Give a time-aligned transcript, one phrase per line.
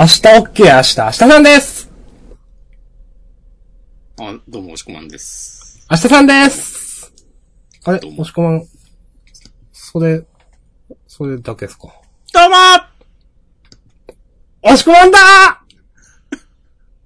[0.00, 1.00] 明日 OK 明日。
[1.00, 1.90] 明日さんです
[4.20, 5.84] あ、どうも、おしこまんです。
[5.90, 7.12] 明日さんです
[7.84, 8.64] あれどうももしこまん、
[9.72, 10.22] それ、
[11.08, 11.88] それだけですか？
[12.32, 12.56] どうも
[14.72, 15.18] おしこまんだ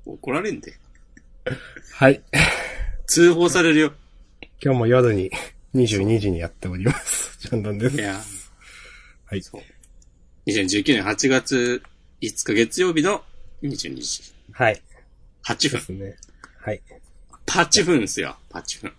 [0.04, 0.74] 怒られんで。
[1.94, 2.22] はい。
[3.06, 3.94] 通報されるよ。
[4.62, 5.30] 今日も夜に
[5.74, 7.38] 22時にやっております。
[7.40, 7.96] ジャンダンです。
[7.96, 8.20] いや、
[9.24, 9.40] はい。
[9.40, 9.62] そう。
[10.46, 11.82] 2019年8月
[12.22, 13.20] 5日月曜日の
[13.64, 14.22] 22時。
[14.52, 14.80] はい。
[15.44, 15.78] 8分。
[15.78, 16.16] ですね。
[16.60, 16.80] はい。
[17.44, 18.36] パチ分っすよ。
[18.48, 18.92] パチ分。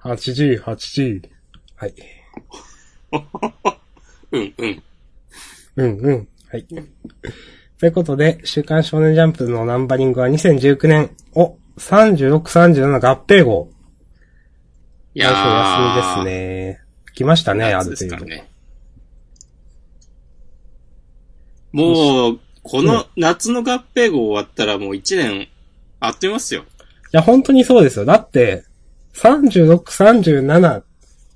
[0.00, 1.22] 8時、8時。
[1.76, 1.94] はい。
[4.32, 4.82] うん、うん。
[5.76, 6.28] うんうん。
[6.50, 6.66] はい。
[7.78, 13.70] ということで、週刊少年ジャンプのナンバリングは2019年、お、36、37合併号。
[15.14, 16.82] い来週や休みですね。
[17.14, 17.96] 来ましたね、あ夏る程度。
[17.96, 18.57] ですからね。
[21.72, 25.48] もう、この夏の合併号終わったらもう1年、
[26.00, 26.62] あっという間っすよ。
[26.62, 26.64] い
[27.12, 28.04] や、本当にそうですよ。
[28.04, 28.64] だって、
[29.14, 30.82] 36、37、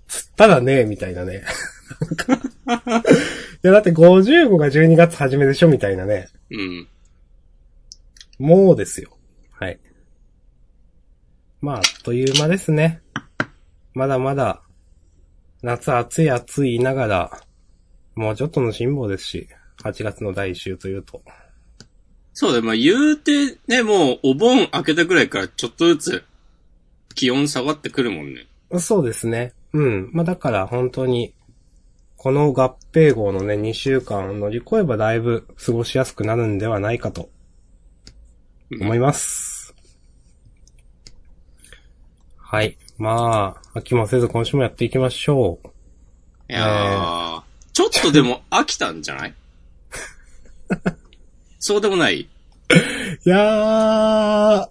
[0.07, 1.43] つったらね、みたいなね。
[3.65, 6.29] いや、だって55が12月初めでしょ、みたいなね。
[6.51, 6.89] うん。
[8.39, 9.17] もうですよ。
[9.53, 9.79] はい。
[11.61, 13.01] まあ、あっという間ですね。
[13.95, 14.63] まだまだ、
[15.63, 17.41] 夏暑い暑いながら、
[18.15, 19.49] もうちょっとの辛抱ですし、
[19.83, 21.23] 8月の第一週というと。
[22.35, 26.25] そうだよ、まあ言うてね、もうお盆明けたぐらいからちょっとずつ
[27.15, 28.47] 気温下がってくるもんね。
[28.79, 29.53] そうですね。
[29.73, 30.11] うん。
[30.13, 31.35] まあだから本当に、
[32.17, 37.29] この合併号のね、2週間を乗り越えばだいぶ過ごしやすくなるんではないかと
[38.81, 39.75] 思います。
[42.39, 42.79] はい。
[42.97, 46.53] まあ、飽きもせず今週もやっていきましょう。
[46.53, 49.35] いやー、ちょっとでも飽きたんじゃない？
[51.59, 52.29] そうでもないい
[53.25, 54.69] やー、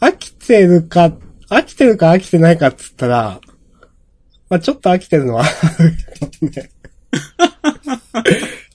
[0.00, 1.12] 飽きてるか、
[1.50, 3.40] 飽きてるか飽きてないかっつったら、
[4.48, 5.44] まあちょっと飽きてるのは。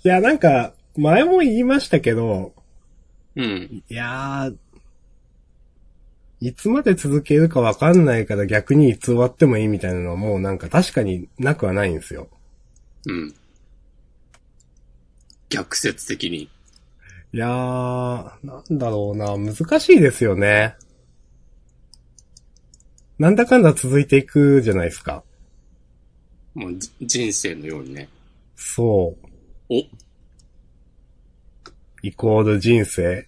[0.03, 2.53] いや、なんか、前も言いましたけど、
[3.35, 3.83] うん。
[3.89, 4.55] いやー、
[6.39, 12.27] いつまで続けるかわかんないから逆にいつ終わってもいいみたいなのはもうなんか確かになくはないんですよ。
[13.07, 13.33] うん。
[15.53, 16.49] 逆説的に。
[17.31, 20.75] いやー、なんだろうな、難しいですよね。
[23.19, 25.23] なんだかんだ続いていくじゃないですか。
[26.55, 28.09] もうじ人生のようにね。
[28.55, 29.27] そう。
[29.69, 29.83] お、
[32.01, 33.27] イコール人生。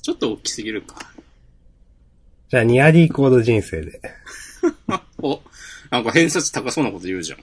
[0.00, 0.96] ちょっと大きすぎるか。
[2.48, 4.00] じゃあ、ニアリーイコール人生で。
[5.20, 5.42] お、
[5.90, 7.38] なんか偏差値高そうなこと言うじゃん。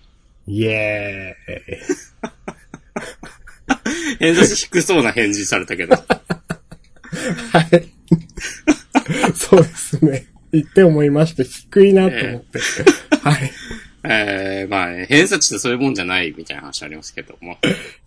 [0.47, 2.15] イエーイ。
[4.19, 5.95] 偏差値低そうな返事されたけど。
[5.95, 6.01] は
[7.61, 7.89] い。
[9.35, 10.27] そうですね。
[10.51, 12.59] 言って思いまして、低いなと思って。
[13.21, 13.51] はい。
[14.09, 17.57] えー、まあ、ね、偏差値ってそういうもんじゃないみたいな話ありますけども。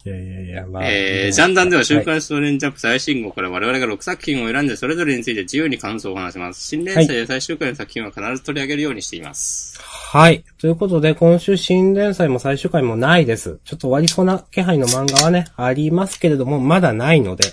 [0.05, 0.83] いやいやいや、まあ。
[0.87, 6.63] えー、ジャンダンでは週はい刊少年ジャンプ最新号から我々が6作品を選んでそれぞれについて自由に感想を話します。
[6.67, 9.81] 新連載や最終回の作品は必ず取り上げるようにしています。
[9.81, 10.45] はい。
[10.59, 13.59] ということで、今週新連載も最終回もないです。
[13.65, 17.45] ちょっと終わりそうな気配の漫画はね、ありますけれども、まだないので、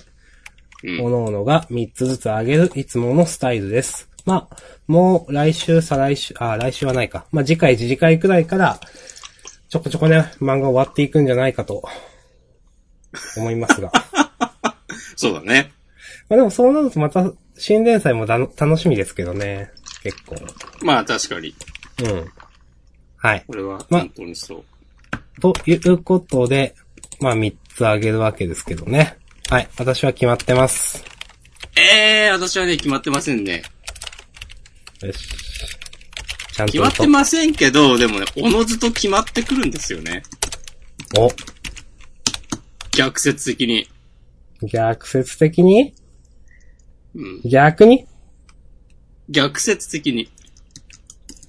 [0.84, 0.96] うん。
[0.98, 4.08] 各々が3つずつ上げるいつものスタイルです。
[4.26, 4.56] まあ、
[4.88, 7.26] もう来週、再来週、あ、来週はないか。
[7.30, 8.78] まあ次回、次次回くらいから、
[9.68, 11.84] ちょこちょこね、漫画終わっていくんじゃないかと、
[13.36, 13.90] 思いますが。
[15.16, 15.72] そうだね。
[16.28, 19.70] まあでもそうなるとまた、新連載もだの楽しみですけどね。
[20.02, 20.36] 結構。
[20.82, 21.54] まあ確かに。
[22.04, 22.26] うん。
[23.16, 23.44] はい。
[23.46, 24.64] これはま本当にそう。
[25.40, 26.74] ということで、
[27.20, 29.18] まあ3つあげるわけですけどね。
[29.48, 29.68] はい。
[29.78, 31.04] 私は決まってます。
[31.76, 33.62] えー、私はね、決まってませんね。
[35.02, 35.28] よし。
[36.52, 36.72] ちゃんと。
[36.72, 40.22] 決まってませんけど、でもね、おのずと決まってくるんですよね。
[41.18, 41.30] お、
[42.96, 43.88] 逆説的に。
[44.62, 45.94] 逆説的に？
[47.14, 47.42] うん。
[47.44, 48.06] 逆に？
[49.28, 50.30] 逆説的に。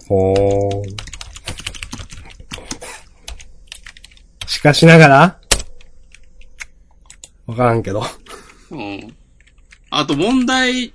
[0.08, 0.98] ほー。
[4.48, 5.40] しかしながら？
[7.46, 8.04] わからんけど。
[8.72, 9.16] うん。
[9.90, 10.94] あと問題、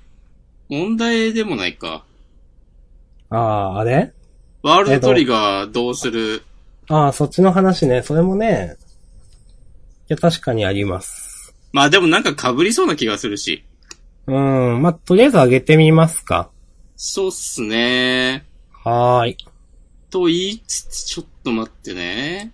[0.69, 2.05] 問題でもないか。
[3.35, 4.13] ああ、あれ？
[4.61, 6.43] ワールドトリガーどうする、
[6.87, 8.01] ああ、そっちの話ね。
[8.03, 8.77] それもね、
[10.09, 11.55] いや、確かにあります。
[11.71, 13.63] まあでもなんか被りそうな気がするし。
[14.27, 14.81] うん。
[14.81, 16.49] まあ、とりあえず上げてみますか。
[16.95, 18.45] そうっすね。
[18.71, 19.37] はーい。
[20.09, 22.53] と言いつつ、ちょっと待ってね。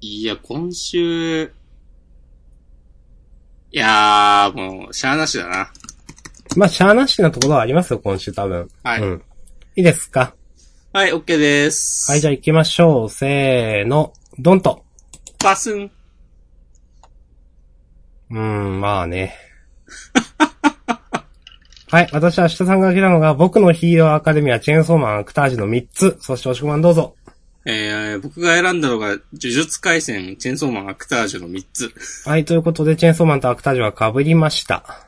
[0.00, 1.50] いや、今週、い
[3.72, 5.72] やー、もう、しゃーなしだな。
[6.56, 8.68] まあ、しゃーなしなところはありますよ、今週多分。
[8.82, 9.22] はいうん。
[9.76, 10.34] いいですか？
[10.92, 12.10] はい、オッケーです。
[12.10, 13.10] はい、じゃあ行きましょう。
[13.10, 14.84] せーの、ドンと。
[15.38, 15.90] パスン。
[18.30, 19.34] うーん、まあね。
[21.88, 26.16] はい、私は明日さんが挙げたのが、僕のヒーローアカデミア、チェーンソーマン、アクタージュの3つ。
[26.20, 27.14] そして、おしくまんどうぞ。
[27.64, 31.92] えー、僕が選んだのが、呪術回戦、チェンソーマン、アクタージュの3つ。
[32.24, 35.05] はい、ということで、チェーンソーマンとアクタージュは被りました。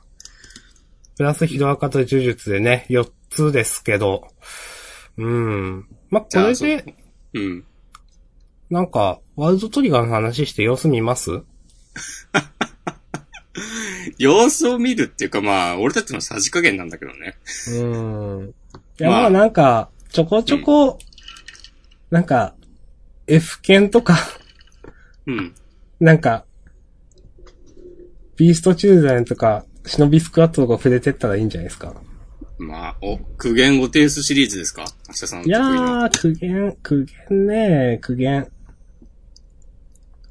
[1.18, 4.28] プラスヒロアカと呪術でね、4つですけど、
[5.16, 5.88] うーん。
[6.10, 6.94] まあ、これで、
[7.34, 7.64] うん。
[8.70, 11.42] なんか、ワールドトリガーの話して様子見ます？
[14.16, 17.36] 様子を見るっていうかまあ、俺たちのさじ加減なんだけどね。
[17.66, 18.54] うーん。
[19.00, 20.98] いや、まあまあなんか、ちょこちょこ、
[22.10, 22.54] なんか、
[23.26, 24.16] F 剣とか、
[25.26, 25.52] うん。
[25.98, 26.44] なんか、
[28.36, 31.94] ビーストチューとか、シノビスクワットとか触れてったらいいんじゃないですか。
[32.58, 34.84] まあ、お、苦言語テースシリーズですか？
[35.08, 36.08] 明日さんいやな。
[36.08, 38.48] ー、苦言、苦言ね苦言。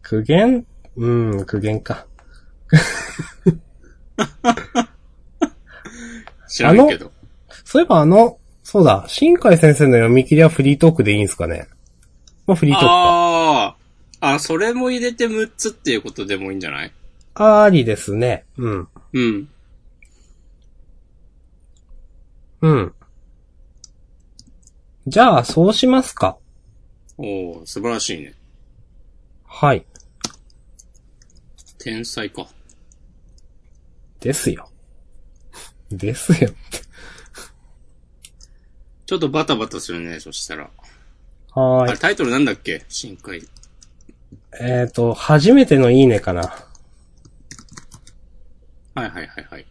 [0.02, 0.66] 苦言？
[0.98, 2.06] うん、苦言か。
[6.50, 7.12] 知らんけど。
[7.66, 11.68] そういえばあの、そうだ、新海先生の読み切りはフリートークでいいんですかね？
[12.46, 12.92] まあフリートークか。
[12.92, 13.76] あ
[14.22, 14.34] あ。
[14.34, 16.92] あ、それも入れて6つっていうことでもいいんじゃない？
[17.36, 18.46] ありですね。
[18.58, 18.88] うん。
[19.14, 19.50] うん。
[22.62, 22.94] うん。
[25.08, 26.38] じゃあ、そうしますか。
[27.18, 28.34] おー、素晴らしいね。
[29.46, 29.86] はい。
[31.80, 32.48] 天才か。
[34.20, 34.70] ですよ。
[35.90, 36.50] ですよ。
[39.06, 40.70] ちょっとバタバタするね、そしたら。
[41.54, 41.98] はーい。
[41.98, 42.84] タイトルなんだっけ？
[42.90, 43.42] 深海。
[44.60, 46.67] えっ、と、初めてのいいねかな。
[48.98, 49.66] はいはいはいはい。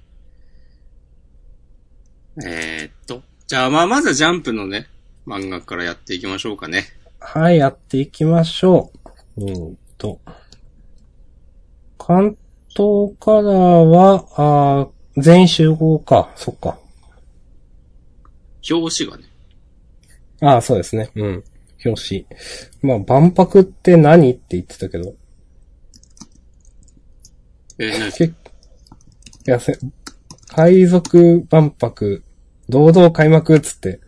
[2.46, 3.23] えー、っと。
[3.49, 4.87] じゃあまあ、まずはジャンプのね、
[5.26, 6.84] 漫画からやっていきましょうかね。
[7.19, 8.93] はい、やっていきましょ
[9.34, 9.44] う。
[9.44, 10.20] うんと。
[11.99, 12.37] 関
[12.69, 16.31] 東からは、あー全員集合か。
[16.37, 16.78] そっか。
[18.70, 19.25] 表紙がね。
[20.40, 21.11] ああ、そうですね。
[21.17, 21.44] うん。
[21.84, 22.26] 表紙。
[22.81, 25.14] まあ、万博って何って言ってたけど。
[27.78, 28.32] えー、何け
[29.46, 29.78] いや、せ、
[30.48, 32.22] 海賊万博、
[32.69, 34.00] 堂々開幕っつって、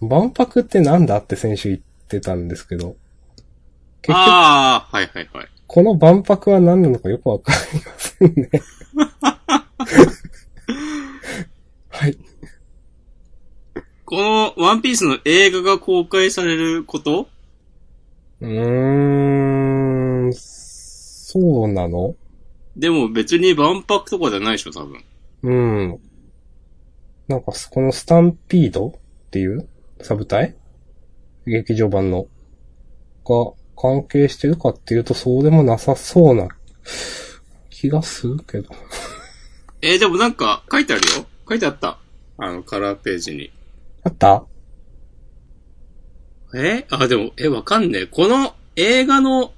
[0.00, 2.96] 万博ってなんだって先週言ってたんですけど、
[4.02, 5.48] 結局、ああ、はいはいはい。
[5.66, 8.50] この万博は何なのかよくわかりませんね。
[11.90, 12.16] はい。
[14.06, 17.28] このワンピースの映画が公開されること？
[18.40, 22.14] うーん、そうなの？
[22.78, 25.04] でも別に万博とかじゃないでしょ、多分。
[25.42, 26.00] うん。
[27.26, 28.92] なんか、このスタンピードっ
[29.30, 29.68] ていう
[30.00, 30.54] サブ隊？
[31.46, 32.26] 劇場版の。
[33.24, 36.48] が関係してるかっていうとそうでもなさそうな
[37.68, 38.70] 気がするけど。
[39.82, 41.26] えー、でもなんか書いてあるよ。
[41.46, 41.98] 書いてあった。
[42.38, 43.52] あの、カラーページに。
[44.02, 44.46] あった？
[46.54, 46.86] え？
[46.90, 48.06] あ、でも、え、わかんねえ。
[48.06, 49.52] この映画の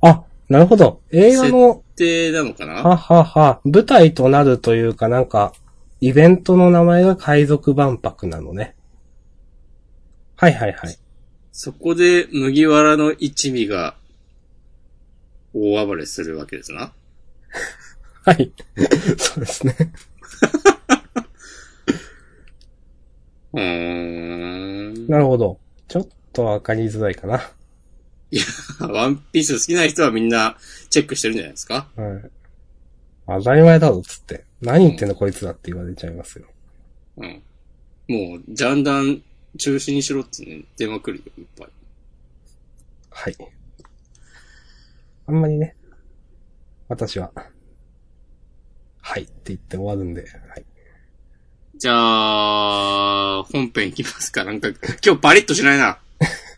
[0.00, 1.00] あ、なるほど。
[1.10, 2.74] 映画の、定なのかな？
[2.74, 5.52] ははは、舞台となるというかなんか、
[6.00, 8.76] イベントの名前が海賊万博なのね。
[10.36, 10.98] はいはいはい。
[11.52, 13.94] そこで麦わらの一味が
[15.54, 16.92] 大暴れするわけですな？
[18.24, 18.52] はい。
[19.16, 19.76] そうですね。
[23.54, 25.06] うーん。
[25.06, 25.58] なるほど。
[25.88, 27.52] ちょっとわかりづらいかな。
[28.80, 30.56] ワンピース好きな人はみんな
[30.90, 31.88] チェックしてるんじゃないですか？
[31.96, 32.30] はい。
[33.26, 34.44] 当たり前だろ、つって。
[34.60, 36.46] 何言ってんのこいつだって言われちゃいますよ。
[37.16, 37.42] うん。
[38.08, 39.22] もう、ジャンダン
[39.58, 41.68] 中止にしろってね、出まくるよ、いっぱい。
[43.10, 43.36] はい。
[45.26, 45.74] あんまりね、
[46.88, 47.30] 私は、
[49.00, 50.64] はいって言って終わるんで、はい。
[51.76, 54.44] じゃあ、本編いきますか？
[54.44, 54.68] なんか、
[55.04, 55.98] 今日パリッとしないな。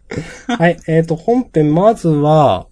[0.47, 2.69] はい、えっ、と、本編、まずは、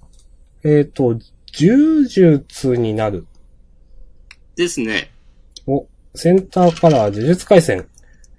[0.62, 1.18] えっ、と、
[1.52, 3.26] 柔術になる。
[4.56, 5.10] ですね。
[5.66, 7.88] お、センターカラー呪術回戦、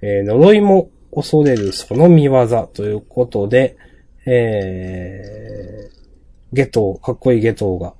[0.01, 3.77] えー呪いも恐れるその見業ということで、
[4.25, 7.93] えー、ゲトウ、かっこいいゲトウが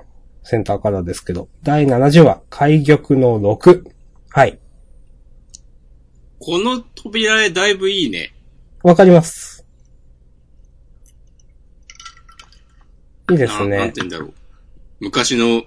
[0.44, 3.84] センターカラーですけど、第70話、海玉の6。
[4.30, 4.60] はい。
[6.40, 8.34] この扉絵だいぶいいね。
[8.84, 9.55] わかります。
[13.32, 13.94] いいですななんねて。
[14.02, 14.34] 言うんだろう。
[15.00, 15.64] 昔の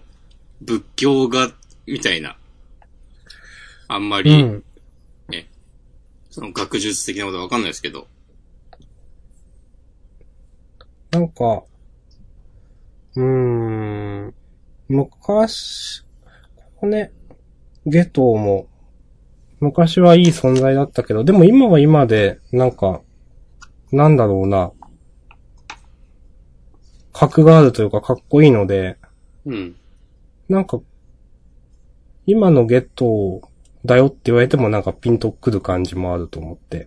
[0.63, 1.53] 仏教画
[1.87, 2.37] みたいな。
[3.89, 4.63] あんまうり、ん。
[6.31, 8.07] その学術的なことはわかんないですけど。
[11.11, 11.65] なんか、
[13.17, 13.25] うー
[14.29, 14.35] ん、
[14.89, 16.03] 昔、
[16.55, 17.11] ここね、
[17.87, 18.69] ゲトウも、
[19.59, 23.01] 昔はいい存在だったけど、でも今は今で、なんか、
[23.91, 24.71] なんだろうな、
[27.19, 28.97] 格があるというかかっこいいので、
[29.45, 29.75] うん。
[30.49, 30.81] なんか、
[32.27, 36.87] 今のゲトウだよって言われてもなんかピンとくる感じもあると思って。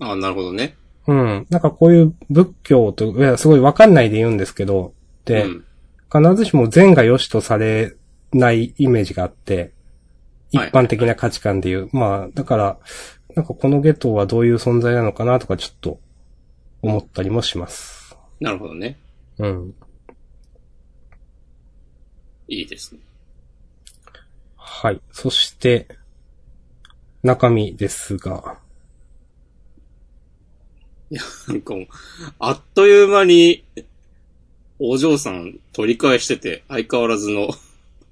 [0.00, 0.76] ああ、なるほどね。
[1.06, 1.46] うん。
[1.48, 4.92] なんかこういう仏教と、いや、すごいわかんないで言うんですけど、
[5.24, 5.64] で、うん。
[6.12, 7.94] 必ずしも善が良しとされ
[8.34, 9.72] ないイメージがあって、
[10.50, 11.88] 一はい般的な価値観で言う。
[11.92, 12.78] まあ、だから、
[13.34, 16.00] なんかこのゲトはどういう存在なのかなとかちょっと
[16.82, 18.14] 思ったりもします。
[18.40, 18.98] なるほどね。
[19.38, 19.74] うん。
[22.48, 23.00] いいですね。
[24.56, 25.00] はい。
[25.12, 25.88] そして、
[27.22, 28.58] 中身ですが、
[31.48, 31.86] なんかもう、
[32.38, 33.64] あっという間に、
[34.78, 37.48] お嬢さん取り返してて、相変わらずの、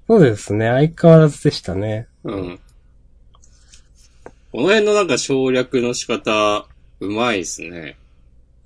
[0.07, 0.67] そうですね。
[0.67, 2.07] 相変わらずでしたね。
[2.23, 2.59] うん。
[4.51, 6.67] この辺のなんか省略の仕方、
[6.99, 7.97] うまいですね。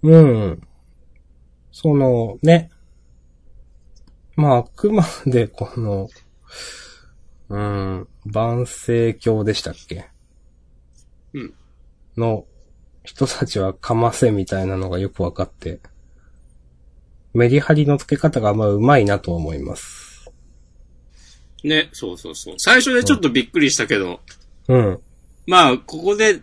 [0.04, 0.62] うん。
[1.72, 2.70] その、ね。
[4.36, 6.10] まあ、あくまでこの、
[7.50, 10.08] うん、万世教でしたっけ？
[11.34, 11.54] うん。
[12.16, 12.46] の
[13.04, 15.80] 人たちはかませみたいなのがよくわかって、
[17.34, 20.32] メリハリの付け方がまあうまいなと思います。
[21.64, 22.56] ね、そうそうそう。
[22.58, 24.20] 最初でちょっとびっくりしたけど、
[24.68, 25.00] うん。
[25.46, 26.42] まあ、ここで、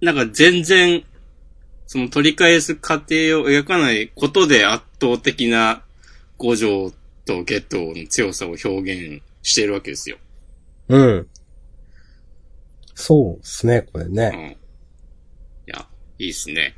[0.00, 1.04] なんか全然、
[1.88, 5.82] その取り返す過程を描かないことで圧倒的な
[6.36, 6.92] 五条
[7.24, 10.18] とゲットの強さを表現しているわけですよ。
[10.88, 11.28] うん。
[12.94, 14.14] そうですね、これうん。
[14.14, 14.58] ね。
[15.66, 15.86] いや、
[16.18, 16.74] いいっすね。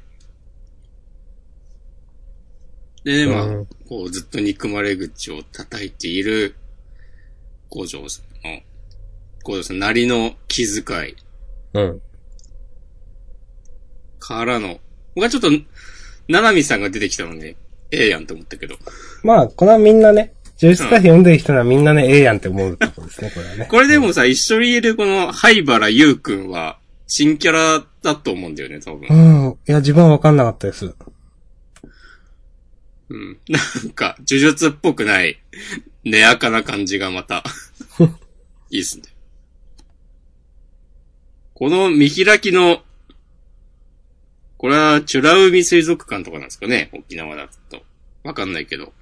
[3.03, 6.55] で、まあ、うんこうずっと憎まれ口を叩いている
[7.69, 8.61] 五条さんの、
[9.43, 11.17] 五条さんなりの気遣い
[11.75, 12.03] うん。
[14.21, 14.79] からの、
[15.15, 15.51] 僕はちょっと、
[16.29, 17.57] ななみさんが出てきたので、
[17.91, 18.77] ええやんと思ったけど、
[19.23, 23.67] まあ、これはみんなね、呪術回避読んでる人はみんなね、ええやんって思うとこですね、これはね。
[23.71, 29.09] これでもさ、一緒にいるこの、灰原優くんは、新キャラだと思うんだよね、多分。
[29.09, 29.59] うん。
[29.67, 30.95] いや、自分はわかんなかったです。
[33.09, 33.39] うん。
[33.49, 35.41] なんか、呪術っぽくない、
[36.05, 37.43] ねやかな感じがまた、
[38.71, 39.05] いいっすね。
[41.55, 42.83] この見開きの、
[44.61, 46.91] これは、チュラ海水族館とかなんですかね？
[46.93, 47.81] 沖縄だと。
[48.23, 48.93] わかんないけど。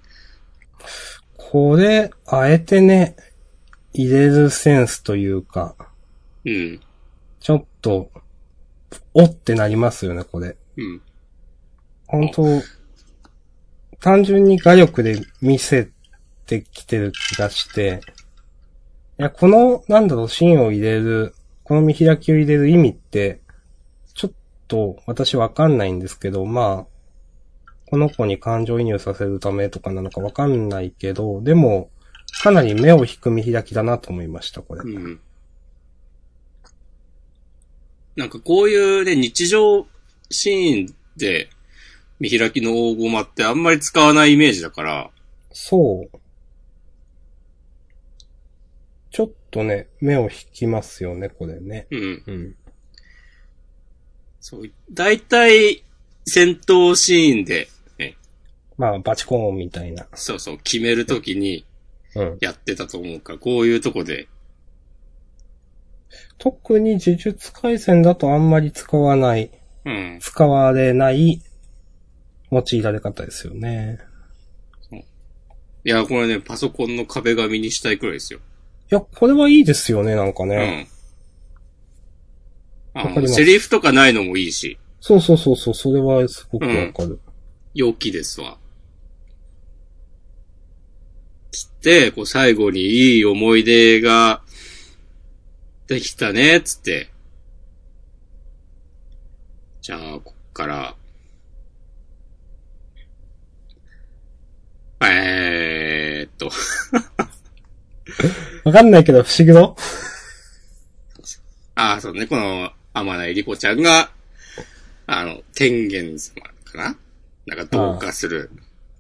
[1.37, 3.17] これ、あえてね、
[3.93, 5.75] 入れるセンスというか、
[6.45, 6.81] うん。
[7.41, 8.09] ちょっと、
[9.15, 10.55] おってなりますよね、これ。
[10.77, 11.03] うん。
[12.07, 12.45] 本当
[13.99, 15.89] 単純に画力で見せ
[16.47, 18.01] てきてる気がして、
[19.19, 21.35] いや、この、なんだろう、シーンを入れる、
[21.65, 23.41] この見開きを入れる意味って、
[24.69, 31.91] と私わかんないんですけど、まあ、この子に感情移入させるためとかなのかわかんないけど、でも、
[32.43, 34.83] かなり目を引く見開きだなと思いました、これ。
[34.83, 35.21] うん。
[38.15, 39.87] なんかこういうね、日常
[40.31, 41.49] シーンで
[42.21, 45.11] 見開きの大駒ってあんまり使わないイメージだから、
[45.53, 46.19] そう。
[49.11, 51.87] ちょっとね、目を引きますよね、これね。
[51.91, 52.23] うん。
[52.27, 52.57] うん。
[54.41, 55.83] そう、大体
[56.27, 57.69] 戦闘シーンで、
[57.99, 58.17] ね、
[58.77, 60.07] まあ、バチコーンみたいな。
[60.15, 61.65] そうそう、決めるときに
[62.15, 62.39] うん。
[62.41, 64.29] やってたと思うから、こういうとこで、
[66.39, 69.51] 特に呪術回戦だとあんまり使わない、
[69.85, 70.19] うん。
[70.21, 71.43] 使われない、
[72.51, 73.99] 用いられ方ですよね。
[75.85, 78.41] いや、これね、パソコンの壁紙にしたいくらいですよ。
[78.91, 80.89] いや、これはいいですよね、なんかうね。
[83.05, 87.21] わかりますセリフとかないのもいいし、そうそうそうそう、それはすごくわかる。
[87.75, 88.59] 陽気ですわ。
[91.53, 94.43] つって、こう最後にいい思い出が
[95.87, 97.11] できたね、つって。
[99.81, 100.95] じゃあ、こっから、
[105.01, 106.51] えーっと、
[108.69, 109.75] わかんないけど不思議だ。
[111.77, 114.11] ああ、そうね、この、天内理子ちゃんが、
[115.07, 116.97] あの、天元様かな
[117.47, 118.51] なんか同化する。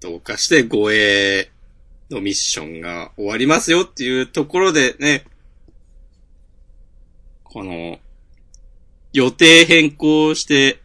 [0.00, 1.50] 同化して護衛
[2.11, 5.25] のミッションが終わりますよっていうところでね、
[7.45, 7.99] この、
[9.12, 10.80] 予定変更して、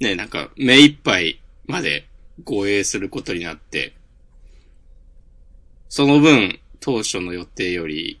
[0.00, 2.06] ね、なんか、目いっぱいまで
[2.44, 3.94] 護衛することになって、
[5.88, 8.20] その分、当初の予定より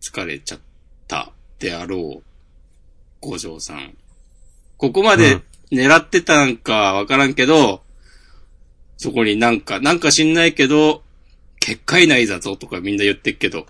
[0.00, 0.60] 疲れちゃっ
[1.08, 2.24] たであろう、
[3.20, 3.96] 五条さん。
[4.76, 7.82] ここまでうん狙ってたんかわからんけど、
[8.96, 11.02] そこになんか、なんか知んないけど、
[11.58, 13.66] 結界内だぞとかみんな言ってっけど、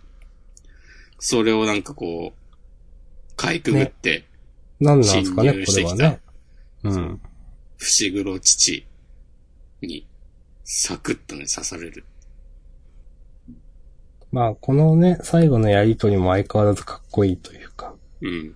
[1.18, 4.26] それをなんかこう、かいくぐって、
[4.78, 6.20] なんなんですかね、侵入こしてきたれはね。
[6.84, 7.20] うん。
[7.78, 8.86] 伏黒父
[9.80, 10.06] に、
[10.64, 12.04] サクッとね、刺される。
[14.36, 17.94] まあ、このね、最後のやりとりも相変わらずかっこいいというか。
[18.20, 18.54] うん。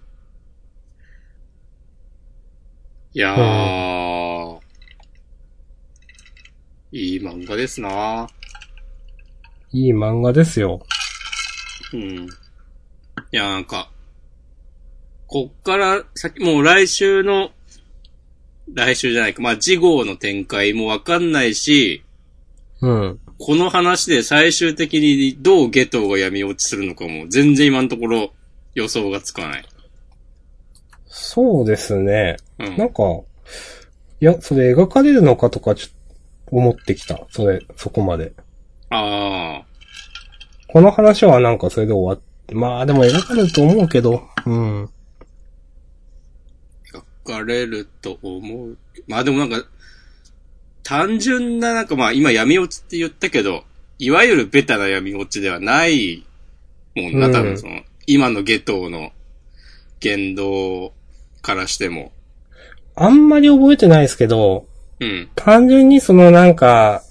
[3.14, 4.60] いやー、
[6.92, 8.28] いい漫画ですな
[9.72, 10.82] いい漫画ですよ。
[11.94, 12.26] うん。
[12.26, 12.28] い
[13.30, 13.90] や、なんか、
[15.26, 17.52] こっから先、もう来週の、
[18.74, 22.04] 来週じゃないか、まあ、次号の展開もわかんないし、
[22.82, 23.20] うん。
[23.42, 28.32] この話で最終的にどうゲトウが闇落ちするのかも全然今のところ
[28.74, 29.64] 予想がつかない。
[31.06, 32.36] そうですね。
[32.58, 32.76] うん。
[32.76, 33.02] なんか、
[34.20, 35.90] いや、それ描かれるのかとかちょっ
[36.50, 37.26] と思ってきた。
[37.30, 38.34] それ、そこまで。
[38.90, 39.64] ああ、
[40.68, 44.84] この話はなんかそれで終わっ、まあでも描かれると思うけど、うん。
[47.24, 48.76] 描かれると思う。
[49.08, 49.64] まあでもなんか、
[50.90, 53.62] 単純ななんかまあ今闇落ちって言ったけど、
[54.00, 56.26] いわゆるベタな闇落ちではない
[56.96, 59.12] もんな、うん多分その、今のゲトウの
[60.00, 60.92] 言動
[61.42, 62.10] からしても。
[62.96, 64.66] あんまり覚えてないですけど、
[64.98, 65.30] うん。
[65.36, 67.04] 単純にそのなんか、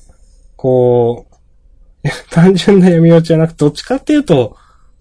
[0.58, 1.26] こ
[2.04, 4.58] う、 単純な闇落ちじゃなくて、どっちかっていうと、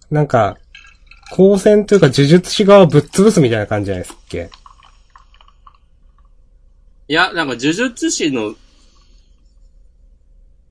[0.09, 0.57] なんか、
[1.31, 4.49] 光線というか呪術師側をぶっ潰すみたいな感じじゃないですっけ？
[7.09, 8.55] いや、なんか呪術師の、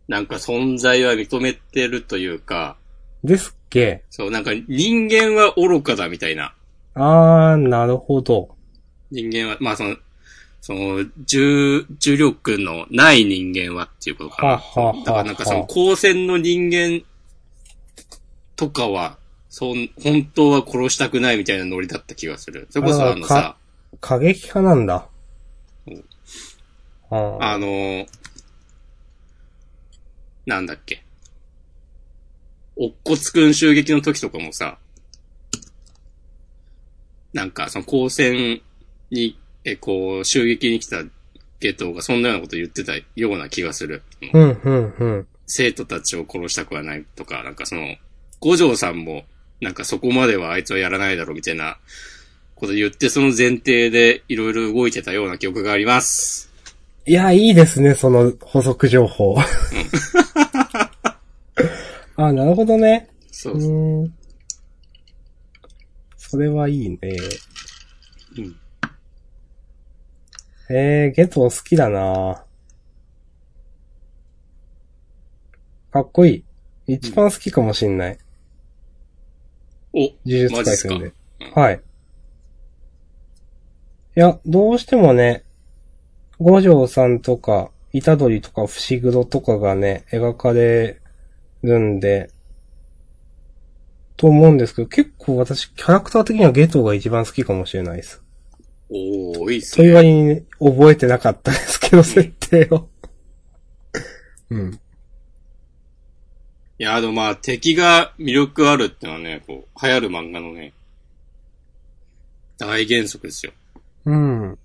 [0.09, 2.77] なんか存在は認めてるというか、
[3.23, 4.03] ですっけ？
[4.11, 6.55] そう、なんか人間は愚かだみたいな。
[6.95, 8.49] あー、なるほど。
[9.11, 9.97] 人間は、まあその、
[10.61, 14.49] その、重、重力のない人間はっていうことかな。
[14.53, 17.05] ははははだからなんかその、光線の人間
[18.57, 19.19] とかは、
[19.51, 22.67] そん、本当は殺したくないみたいなノリだった気がする。
[22.71, 23.57] それこそあのさ、
[24.01, 25.07] 過激派なんだ。
[27.11, 28.07] あの、
[30.49, 31.03] なんだっけ？
[32.75, 34.79] おっこつくん襲撃の時とかもさ、
[37.35, 38.63] なんかその光線
[39.11, 41.03] に、え、こう、襲撃に来た
[41.61, 44.03] ゲトウがそんなようなこと言ってたような気がする。
[44.33, 45.27] うん、うん、うん。
[45.47, 47.97] 生徒たちを殺したくはないとか、なんかその、
[48.41, 49.25] 五条さんも、
[49.61, 51.79] なんかそこまではあいつはやらないだろうみたいな
[52.55, 56.51] こと言って、その前提でいろいろ動いてたような記憶があります。
[57.05, 59.37] いや、いいですね、その補足情報。
[62.19, 63.09] あ、なるほどね。
[63.31, 63.71] そううそう。
[63.71, 64.15] ーん。
[66.17, 66.99] それはいいね。
[68.37, 68.57] うん
[70.71, 72.45] えー、ゲトウ好きだな
[75.91, 76.45] かっこい
[76.87, 76.95] い。
[76.95, 78.19] 一番好きかもしんない。
[79.95, 81.13] お、呪術回戦で。
[81.55, 81.81] はい。
[84.17, 85.45] いや、どうしてもね、
[86.39, 91.01] 五条さんとか、虎杖とか伏黒とかがね、描かれ
[91.63, 92.31] るんで、
[94.17, 98.23] と思うんですけど、結構私、キャラクター的にはゲトウが一番好きかもしれないです。
[98.91, 99.97] おー、いいっすそういうね。
[99.97, 102.89] 割にね、覚えてなかったですけど、設定を。
[104.51, 104.81] うん。
[106.81, 110.73] いや、でもまあ、敵が魅力あるってのはね、こう、流行る漫画のね、
[112.59, 113.53] 大原則ですよ。
[114.05, 114.59] うん。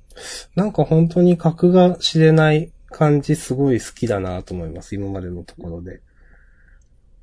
[0.56, 4.96] なんか本当に格が知れない感じすごい好きだなと思います。
[4.96, 6.02] 今までのところで。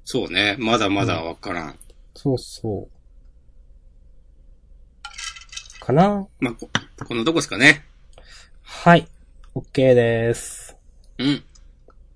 [0.04, 1.78] そうね、まだまだわからん。
[2.14, 5.80] そうそう。
[5.80, 6.68] かなまあ、こ、
[7.06, 7.84] このとこですかね。
[8.62, 9.08] はい。
[9.54, 10.76] OK です。
[11.18, 11.42] うん。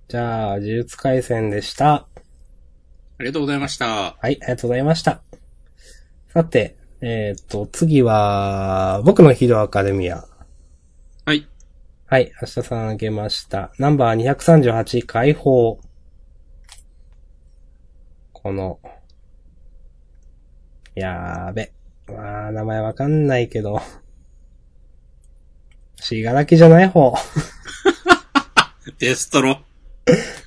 [0.09, 1.95] じゃあ、呪術回戦でした。
[1.95, 2.07] あ
[3.21, 3.87] りがとうございました。
[3.87, 5.21] はい、ありがとうございました。
[6.29, 10.25] さて、えっ、と、次は、僕のヒーローアカデミア。
[11.25, 11.47] はい。
[12.07, 13.73] はい、明日さんあげました。
[13.79, 15.81] ナンバー238解放。
[18.45, 18.79] この、
[20.95, 21.73] やーべ。
[22.07, 23.81] まあ、名前わかんないけど。
[25.97, 27.15] しがらきじゃない方。
[28.99, 29.63] デストロ。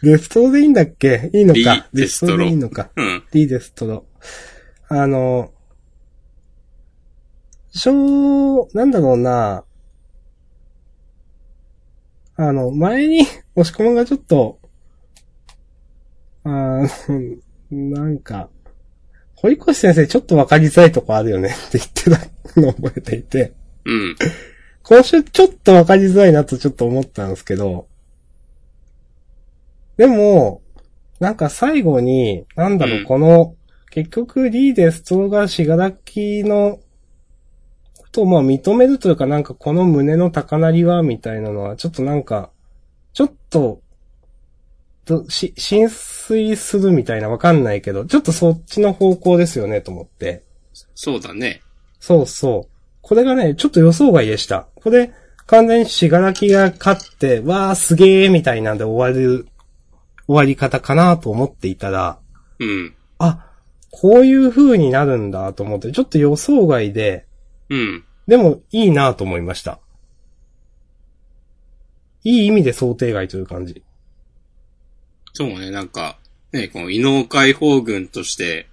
[0.04, 1.32] デストロでいいんだっけ？
[1.34, 1.90] いいのか。
[1.92, 2.92] デストロでいいのか。
[2.96, 3.24] うん。
[3.34, 4.06] リーデストロ。
[4.90, 5.52] あの、
[7.72, 9.64] しょう、なんだろうな。
[12.36, 13.22] あの、前に、
[13.56, 14.60] 押し込まがちょっと、
[16.44, 17.40] あー
[17.72, 18.50] なんか、
[19.36, 21.50] 堀越先生ちょっとわかりづらいとこあるよね。
[21.68, 22.10] って言って
[22.54, 23.54] たのを覚えていて、
[23.86, 24.16] うん。
[24.84, 27.88] 今週ちょっとわかりづらいなとちょっと思ったんですけど、
[29.98, 30.62] でも、
[31.20, 33.04] なんか最後に、なんだろう、うん。
[33.06, 33.56] この、
[33.90, 36.80] 結局リーデストロがしがらきの
[37.98, 42.52] ことをまあ認めるというかなんかこの胸の高鳴りはみたいなのはちょっとなんか、
[43.14, 43.82] ちょっと、
[45.08, 50.44] とし、浸水するみたいなわかんないけど、ちょっとそっちの方向ですよねと思って。
[50.94, 51.62] そうだね。
[52.00, 52.78] そうそう。
[53.02, 54.68] これがね、ちょっと予想外でした。
[54.76, 55.12] これ、
[55.48, 59.48] 完全にしがらきが勝って、わーすげーみたいなんで終わる、
[60.28, 62.20] 終わり方かなと思っていたら、
[62.60, 62.94] うん。
[63.18, 63.50] あ、
[63.92, 67.26] こういう風になるんだと思って、ちょっと予想外で、
[67.70, 68.04] うん。
[68.28, 69.80] でもいいなと思いました。
[72.24, 73.84] いい意味で想定外という感じ。
[75.38, 76.18] そうね、なんか、
[76.52, 78.68] ね、この異能解放軍として、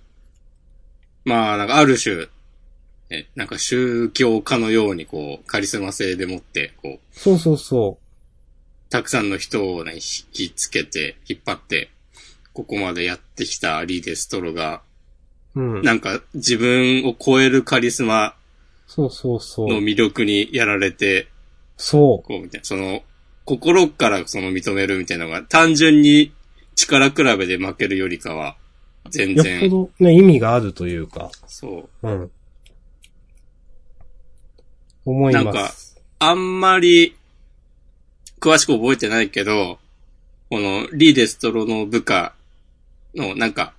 [1.26, 2.26] まあ、なんかある種、
[3.10, 7.98] ね、なんか宗教家のようにこう、カリスマ性でもって、こう、そうそうそ
[8.88, 10.00] たくさんの人をね、引
[10.32, 11.90] きつけて、引っ張って、
[12.54, 14.80] ここまでやってきたリーデストロが、
[15.54, 15.60] う。
[15.60, 15.82] うん。
[15.82, 18.36] なんか自分を超えるカリスマ
[18.86, 19.68] そうそうそう。
[19.68, 21.28] の魅力にやられて、
[21.76, 23.02] そこう、みたいな、その、
[23.44, 26.32] 心からその認めるみたいなのが、単純に
[26.74, 28.56] 力比べで負けるよりかは、
[29.10, 29.34] 全う。
[29.34, 31.30] よっ然、ぽどね、意味があるというか。
[31.46, 32.08] そう。
[32.08, 32.30] うん。
[35.04, 36.00] 思いなんかます。
[36.18, 37.16] あんまり、
[38.40, 39.78] 詳しく覚えてないけど、
[40.50, 42.34] このリーデストロの部下
[43.14, 43.74] の、なんか、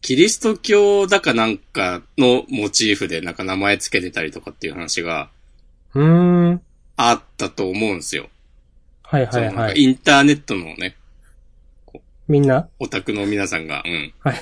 [0.00, 5.30] キリスト教だかなんかのモチーフでなんか名前つけてたりとかっていう話が
[5.94, 6.62] うーん。
[6.96, 8.28] あったと思うんですよ。
[9.02, 9.82] はいはいはい。
[9.82, 10.96] インターネットのね、
[12.28, 12.68] みんな？
[12.78, 14.12] オタクの皆さんが、うん。
[14.20, 14.40] はい。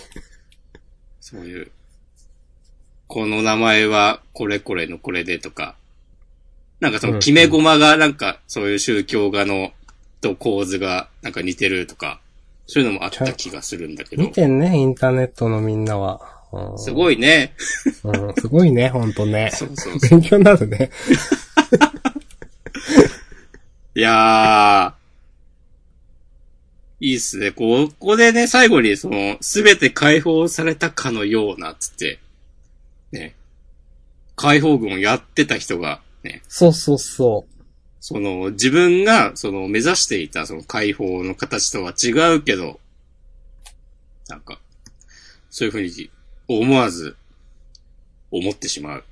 [1.21, 1.71] そういう、
[3.09, 5.75] この名前はこれこれのこれでとか、
[6.81, 9.73] なんかその決め駒がなんかそういう宗教画の
[10.21, 12.21] と構図がなんか似てるとか、
[12.67, 16.21] そういうのもあった気がするんだけど見、てんね、インターネットのみんなは。
[16.53, 17.55] うんすごいね。
[18.05, 19.51] うん、すごいね、ほんとね。
[19.55, 20.11] そうそうそう。
[20.11, 20.91] 勉強になるね。
[23.95, 25.02] いやー、
[27.03, 27.51] いいっすね。
[27.51, 32.21] ここでね、最後にその、すべて解放されたかのような、つって、
[33.11, 33.35] ね、
[34.37, 37.45] 解放軍をやってた人が、ね、そうそうそ
[37.99, 42.79] その、自分が、その、目指していた、その、解放の形とは違うけど、
[44.29, 44.61] なんか、
[45.51, 46.11] そういうふうに、
[46.47, 47.17] 思わず、
[48.31, 49.05] 思ってしまう。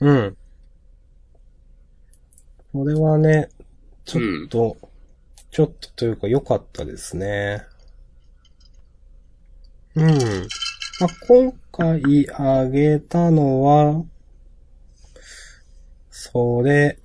[0.00, 0.10] う。
[0.10, 0.36] うん。
[2.72, 3.50] これはね、
[4.04, 4.76] ちょっと、
[5.54, 7.64] ちょっとというか良かったですね。
[9.94, 10.08] うん。
[10.08, 14.04] まあ、今回あげたのは、
[16.10, 16.98] それ、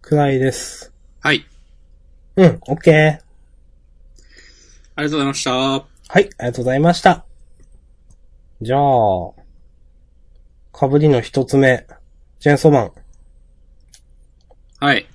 [0.00, 0.92] くらいです。
[1.20, 1.44] はい。
[2.36, 3.24] うん、オッケー。
[4.94, 5.50] ありがとうございました。
[5.50, 7.24] はい、ありがとうございました。
[8.62, 8.80] じゃあ、
[10.72, 11.88] かぶりの一つ目、
[12.38, 12.92] チェーンソーマン。
[14.78, 15.08] はい。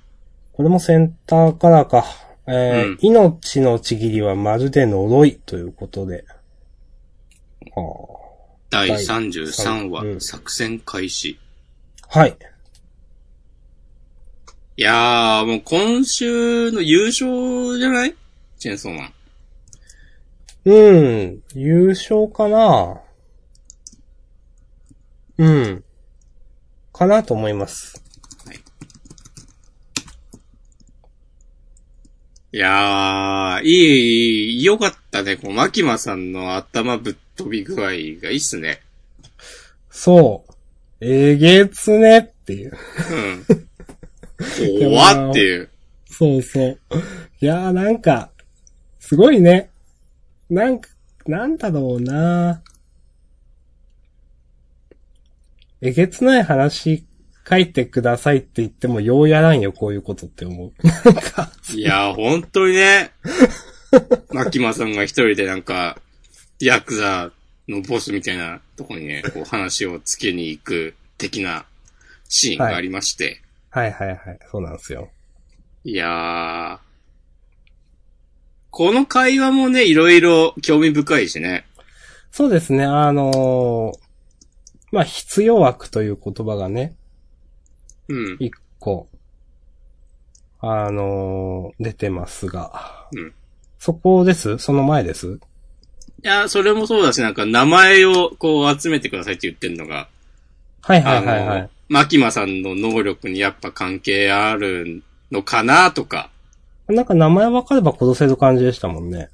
[0.52, 2.04] これもセンターからか。
[2.46, 6.24] えーうん命のちぎりはまるで呪いということで。
[7.76, 8.08] は
[8.68, 11.38] 第第33うん話、作戦開始。
[12.08, 12.36] あはい。
[14.76, 18.16] いやー、もう今週の優勝じゃない？
[18.58, 19.12] チェーンソーマン。
[20.64, 20.92] う
[21.32, 23.00] ん、優勝かな？
[25.38, 25.84] うん。
[26.92, 28.02] かなと思います。
[32.54, 35.36] いやー、いい、良かったね。
[35.36, 38.82] こう、マキマさんの頭ぶっ飛び具合がいいっすね。
[39.90, 40.52] そう。
[41.00, 42.72] えげつねっていう。
[44.38, 44.78] うん。
[44.90, 45.70] 怖っていう。
[46.06, 46.78] そうそう。
[47.40, 48.30] いやーなんか、
[49.00, 49.70] すごいね。
[50.50, 50.90] なんか、
[51.26, 52.62] なんだろうな
[55.80, 57.04] えげつない話
[57.48, 60.72] 書いてくださいって言ってもようやらんよ、こういうことって思う。
[60.86, 63.10] なんか、いやー、本当にね。
[64.32, 65.98] マキマさんが一人でなんか、
[66.60, 67.30] ヤクザ
[67.68, 71.66] のボスみたいなとこにね、こう話をつけに行く的な
[72.28, 73.42] シーンがありまして。
[73.70, 75.10] はいはいはい、そうなんですよ。
[75.84, 76.78] い、やー、
[78.70, 81.66] この会話もね、いろいろ興味深いしね。
[82.30, 84.02] そうですね、あのー
[84.92, 86.94] まあ、必要悪という言葉がね、
[88.14, 88.36] うん。
[88.38, 89.08] 一個、
[90.60, 93.08] あのー出てますが。
[93.12, 93.32] うん
[93.78, 94.58] そこです？
[94.58, 95.40] その前です？
[96.22, 100.06] いや、それもそうだし、なんか名前をこう集めてくださいって言ってんのが、
[100.82, 106.30] はいはいはいはいマキマさんの能力にやっぱ関係あるのかなとか、
[106.86, 109.30] なんか名前分かれば殺せる感じでしたもんね。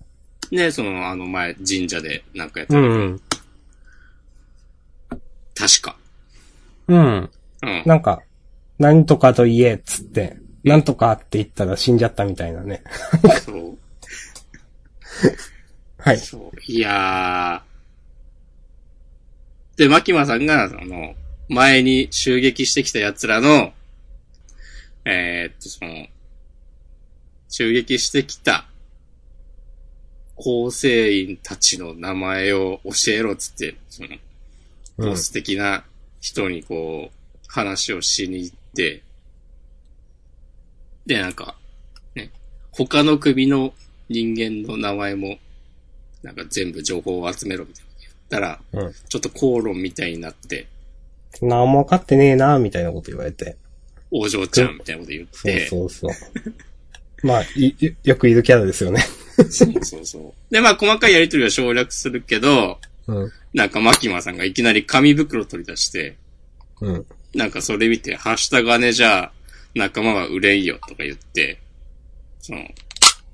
[0.50, 3.20] ね、その、あの前、神社でなんかやってた、うんうん。
[5.54, 5.96] 確か。
[6.86, 7.30] うん。
[7.64, 7.82] うん。
[7.84, 8.22] なんか、
[8.78, 12.82] 何とかと言えっつって、なんとかって言ったら死んじゃったみたいなね。
[13.44, 13.78] そう。
[15.98, 16.18] はい。
[16.18, 16.50] そう。
[16.66, 19.78] いやー。
[19.78, 21.14] で、マキマさんが、あの、
[21.48, 23.72] 前に襲撃してきた奴らの、
[25.04, 26.06] えー、っと、その、
[27.48, 28.66] 襲撃してきた
[30.34, 34.20] 構成員たちの名前を教えろっつって、その、うん
[34.98, 35.84] ボス的な
[36.20, 38.67] 人にこう、話をしに行って、
[41.06, 41.56] で、なんか、
[42.14, 42.30] ね、
[42.72, 43.74] 他の組の
[44.08, 45.38] 人間の名前も、
[46.22, 48.92] なんか全部情報を集めろみたいな言ったら、うん。
[49.08, 50.66] ちょっと口論みたいになって、
[51.42, 53.56] 何も分かってねえな、みたいなこと言われて。
[54.10, 56.12] 王女ちゃんみたいなこと言っそうて、そうそう。
[57.26, 57.42] まあ、
[58.04, 59.04] よくいるキャラですよね。
[59.50, 60.18] そうそうそ
[60.50, 60.52] う。
[60.52, 63.32] で、まあ細かいやりとりは省略するけど、うん。
[63.54, 66.16] なんかマキマさんがいきなり紙袋取り出して、
[66.80, 67.06] うん。
[67.34, 69.32] なんかそれ見て、はした金じゃ
[69.74, 71.60] 仲間は売れんよとか言って、
[72.40, 72.66] その、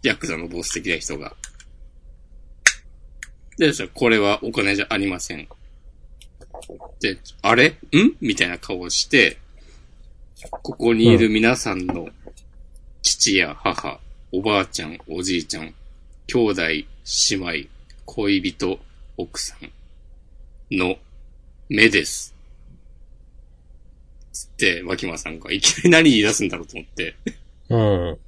[0.03, 1.35] ヤクザのボス的な人が。
[3.57, 5.49] で、じゃあこれはお金じゃありません。
[7.01, 7.69] で、あれ？
[7.69, 7.77] ん？
[8.21, 9.39] みたいな顔をして、
[10.51, 12.09] ここにいる皆さんの
[13.03, 14.01] 父や母、
[14.33, 15.73] おばあちゃん、おじいちゃん、
[16.27, 16.87] 兄弟、姉
[17.37, 17.69] 妹、
[18.07, 18.81] 恋人、
[19.17, 20.97] 奥さんの
[21.69, 22.34] 目です。
[24.65, 27.15] て、脇間さんがいきなり何言い出すんだろうと思って。
[27.69, 28.19] うん。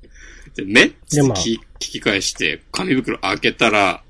[0.54, 0.92] で、目？
[1.10, 4.02] でまあ聞き聞き返して、紙袋開けたら、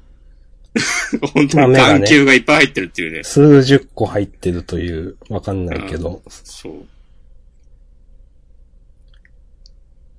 [1.33, 3.25] 本当に眼球がいっぱい入ってるっていうね。
[3.25, 6.23] 数十個入ってるという、わかんないけど。
[6.29, 6.87] そう。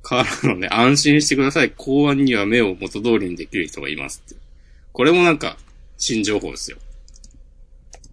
[0.02, 1.72] からのね、安心してください。
[1.72, 4.36] 公安には目を元通りにできる人がいますって。
[4.94, 5.58] これもなんか、
[5.98, 6.78] 新情報ですよ。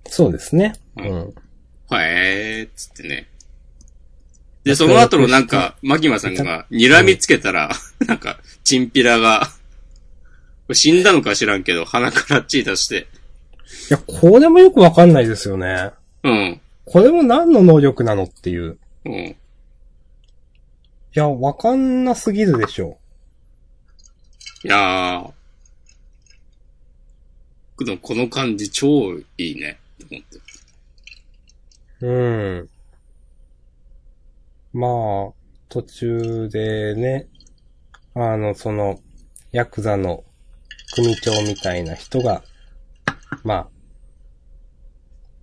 [0.07, 0.75] そうですね。
[0.97, 1.35] ううんん。
[1.93, 3.29] へーっつってね。
[4.65, 7.71] で、その後のなんか、マキマさんが睨みつけたら、
[8.07, 9.51] なんか、チンピラが、
[10.73, 13.07] 死んだのか知らんけど、鼻から血出して。
[13.91, 15.91] いや、これもよくわかんないですよね。
[16.23, 16.61] うん。
[16.87, 18.79] これも何の能力なのっていう。
[19.05, 19.13] うん。
[19.13, 19.37] い
[21.13, 22.97] や、わかんなすぎるでしょ。
[24.65, 25.33] いやー。
[28.01, 29.79] この感じ超いいね。
[30.01, 30.41] と思って。
[32.01, 32.11] う
[32.63, 32.69] ん。
[34.75, 35.33] まあ、
[35.69, 37.29] 途中でね、
[38.15, 38.99] あの、その、
[39.53, 40.25] ヤクザの
[40.97, 42.43] 組長みたいな人が、
[43.45, 43.69] まあ、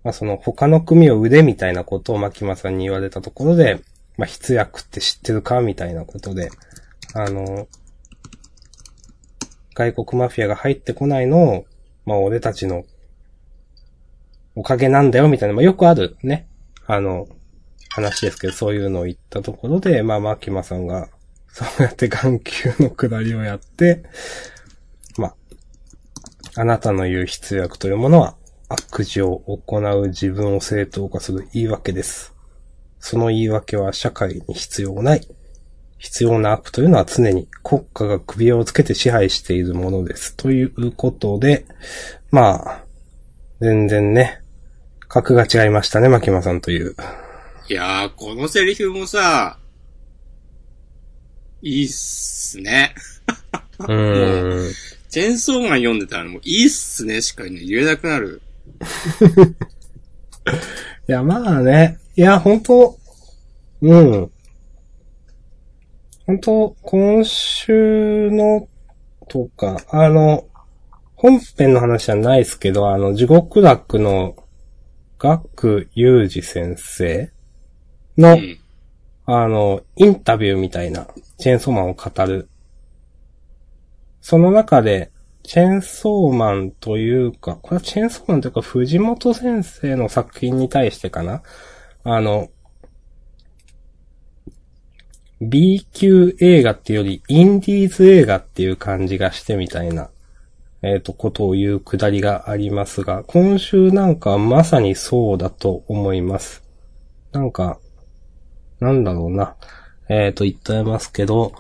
[0.04, 3.82] まあその他の組を腕みたいなことを牧間さんに言われたところで、
[4.18, 6.50] まあ、筆役って知ってるかみたいなことで、
[7.14, 7.68] あの、
[9.76, 11.66] 外国マフィアが入ってこないのを、
[12.06, 12.84] まあ俺たちの
[14.56, 16.48] おかげなんだよみたいな、まあよくあるね、
[16.86, 17.28] あの、
[17.92, 21.10] 話ですけど、そういうのを言ったところで、まあ牧間さんが、
[21.52, 24.04] そうやって眼球の下りをやって、
[25.18, 25.36] まあ、
[26.56, 28.38] あなたの言う必要悪というものは
[28.70, 32.34] 悪事を行う自分を正当化する言い訳です。
[33.00, 35.28] その言い訳は社会に必要ない。
[35.98, 40.36] 必要な悪というのは常に国家が首をつけて支配しているものです。
[40.36, 41.66] ということで、
[42.32, 42.84] まあ、
[43.60, 44.42] 全然ね、
[45.10, 46.96] 格が違いましたね、牧間さんという。
[47.72, 49.58] いやー、このセリフもさ、
[51.62, 52.94] いいっすね。
[53.80, 54.74] うーん。
[55.08, 58.42] チェーンソーマン読んでたらもういいっすねしかね、言えなくなる。
[61.08, 61.98] いや、まあね。
[62.18, 63.00] いや、本当
[63.82, 64.30] うん。
[66.28, 68.68] 本当今週の、
[69.30, 70.46] とか、あの、
[71.16, 74.36] 本編の話じゃないですけど、あの、地獄楽の、
[75.18, 77.32] 学裕二先生
[78.18, 78.60] の、うん。
[79.26, 82.50] あの、インタビューみたいな、チェーンソーマンを語る。
[84.22, 85.12] その中で、
[85.44, 91.42] チェーンソーマンというか、これはチェーンソーマンというか、藤本先生の作品に対してかな
[92.04, 92.50] あの、
[95.42, 100.12] B 級映画っていうより、インディーズ映画っていう感じがしてみたいな、
[100.84, 106.64] えっ、と、ことを言うくだりがありますが、今週なんかまさにそうだと思います。
[107.32, 107.80] なんか、
[108.82, 109.56] なんだろうな。
[110.10, 111.54] えっ、と、言ってますけど、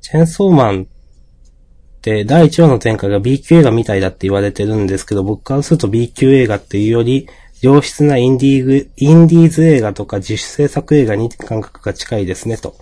[0.00, 7.28] チェンソーマンって第1話の展開が B 級映画みたいだって言われてるんですけど、僕からすると B 級映画っていうより、
[7.60, 12.74] 良質なインディーグ、インディーズ映画とか自主制作映画に感覚が近いですね、と。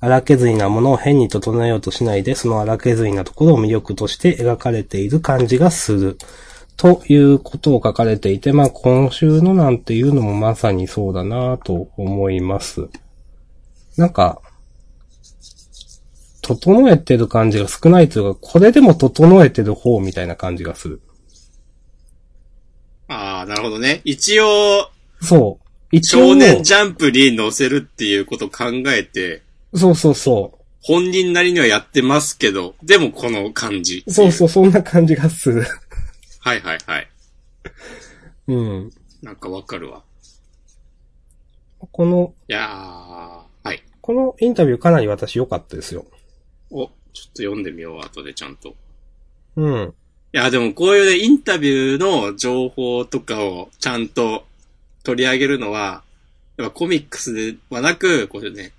[0.00, 6.18] 荒削りなものを変に整えようとしないで、その荒削りなところを魅力として描かれている感じがする。
[6.76, 12.88] ということを書かれていて、まあ今週のなんていうのもまさにそうだなと思います。
[13.96, 14.40] なんか、
[16.42, 21.00] 整えてる感じが少ないというか、これでも整えてる方みたいな感じがする。
[23.08, 24.00] ああ、なるほどね。
[24.04, 25.66] 一応、そう。
[25.92, 29.42] 一応少年ジャンプに載せるっていうことを考えて、
[29.74, 34.02] そうそうそ本人なりにはやってますけど、でもこの感じ。
[34.06, 34.10] う。
[34.10, 35.64] そうそう、そんな感じがする。
[36.40, 37.08] はいはいはい。
[38.48, 38.90] うん。
[39.22, 40.02] なんかわかるわ。
[41.78, 43.51] この、いやー、はい。
[44.02, 46.04] このインタビューかなり私良かったですよ。
[46.70, 48.70] お、ちょっと読んでみよう、後でちゃんと。
[48.70, 48.74] い
[49.56, 49.94] うん。
[50.32, 54.44] や、でもこういうね、インタビューの情報とかをちゃんと
[55.04, 56.02] 取り上げるのは、
[56.56, 58.72] やっぱコミックスではなく、これね、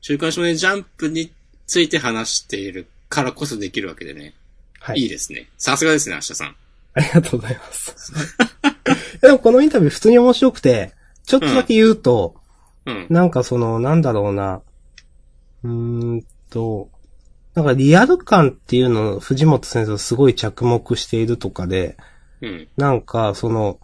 [0.00, 1.32] 週刊少年ジャンプに
[1.66, 4.34] ついて話しているからこそできるわけでね。
[4.78, 5.00] はい。
[5.00, 5.48] いいですね。
[5.58, 6.56] さすがですね、明日さん。
[6.94, 8.12] ありがとうございます。
[9.20, 10.92] でもこのインタビュー普通に面白くて、
[11.26, 12.36] ちょっとだけ言うと、
[12.86, 13.06] うん。
[13.10, 14.62] なんかその、なんだろうな、
[15.62, 15.70] うー
[16.16, 16.90] んと、
[17.54, 21.96] なんかリアル感っていうのを藤本先生すごい着目しているとかで、
[22.40, 22.68] うん。
[22.76, 23.78] なんかその、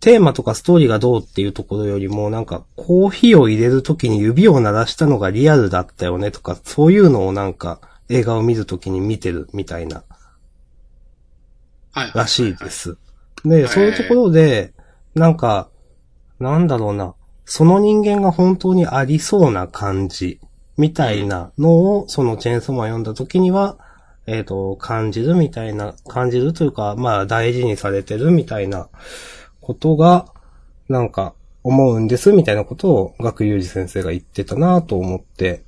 [0.00, 10.04] テーマとかストーリーがどうっていうところよりも、なんかコーヒーを入れるときに指を鳴らしたのがリアルだったよねとか、そういうのをなんか映画を見るときに見てるみたいな。
[12.14, 12.96] らしいです。
[13.44, 14.72] で、そういうところで、
[15.14, 15.68] なんか、
[16.38, 17.14] なんだろうな、
[17.50, 20.38] その人間が本当にありそうな感じ、
[20.76, 23.78] みたいなのを、そのチェーンソーマン読んだ時には、
[24.26, 28.90] えっ、と、感じるみたいな、感じるというか、まあ大事にされてるみたいな
[29.62, 30.26] ことが、
[30.90, 31.32] なんか、
[31.64, 35.62] 思うんです、みたいなことを、学友二先生が言ってたなと思って、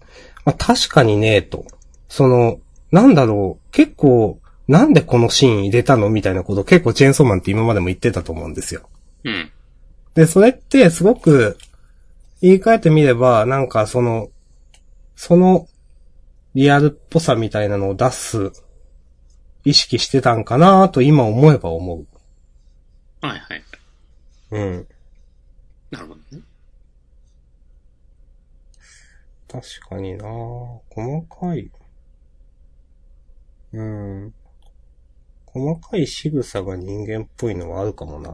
[0.45, 1.65] まあ確かにね、と。
[2.11, 2.61] その、
[2.93, 4.39] なんだろう、結構、
[4.69, 8.83] なんでこのシーン入れたのみたいなことを結構チェーンソーマンって今までも言ってたと思うんですよ。
[9.25, 9.51] うん。
[10.13, 11.57] で、それってすごく、
[12.41, 14.29] 言い換えてみれば、なんかその、
[15.15, 15.69] その、
[16.55, 18.51] リアルっぽさみたいなのを出す、
[19.65, 22.05] 意識してたんかなと今思えば思
[23.21, 23.63] はいはい。
[24.51, 24.59] う。
[24.59, 24.89] うん。
[25.91, 26.43] なるほどね。
[29.47, 30.25] 確かにな
[30.89, 31.71] 細かい。
[33.73, 34.35] うん。
[35.47, 38.31] 細かい仕草が人間っぽいのはあるかもな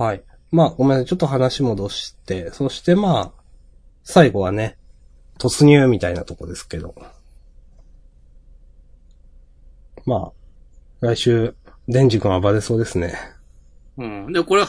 [0.00, 0.22] はい。
[0.50, 1.04] まあ、ごめんなさい。
[1.04, 3.42] ちょっと話戻して、そしてまあ、
[4.02, 4.78] 最後はね、
[5.38, 6.94] 突入みたいなとこですけど。
[10.06, 11.54] まあ、来週、
[11.86, 13.12] デンジ君は暴れそうですね。
[13.98, 14.32] うん。
[14.32, 14.64] で、これ、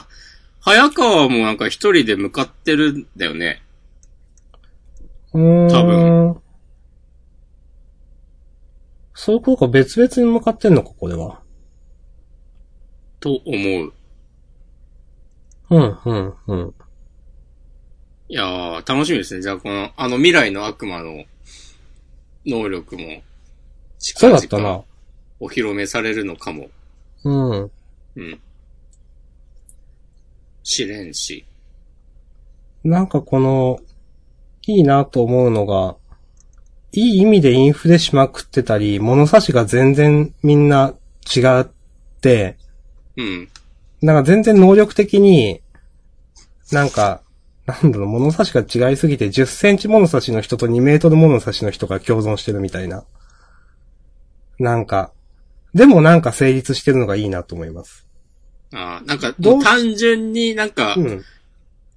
[0.60, 3.62] 早川もなんか一人で向かってるんだよね。
[5.34, 5.70] うーん。
[5.70, 6.42] 多分。
[9.14, 11.40] そういうことか別々に向かってんのか、これは。
[13.22, 13.94] と思う。
[15.72, 16.74] うん、うん、うん。
[18.28, 19.42] いやー、楽しみですね。
[19.42, 21.24] じゃあ、この、あの未来の悪魔の
[22.46, 23.22] 能力も、
[23.98, 24.82] そうだったな。
[25.40, 26.68] お披露目されるのかも。
[27.24, 27.72] うん。
[28.18, 28.40] うん。
[30.64, 31.46] 試練し。
[32.84, 33.80] なんかこの、
[34.68, 35.96] いいなと思うのが、
[36.92, 40.94] いい意味でインフレしまくってたり、物差しが全然みんな
[41.34, 41.68] 違っ
[42.20, 42.58] て、
[43.16, 43.50] うん。
[44.02, 45.61] なんか全然能力的に、
[46.72, 47.22] なんか、
[47.66, 53.04] なんだろう、物差しが違いすぎて10センチ物差しの人と2メートル物差しの人が共存してるみたいな。
[54.60, 55.12] なんか、
[55.74, 58.06] でもなんか成立してるのがいいなと思います。
[58.74, 61.24] あーなんか、単純になんか、うん。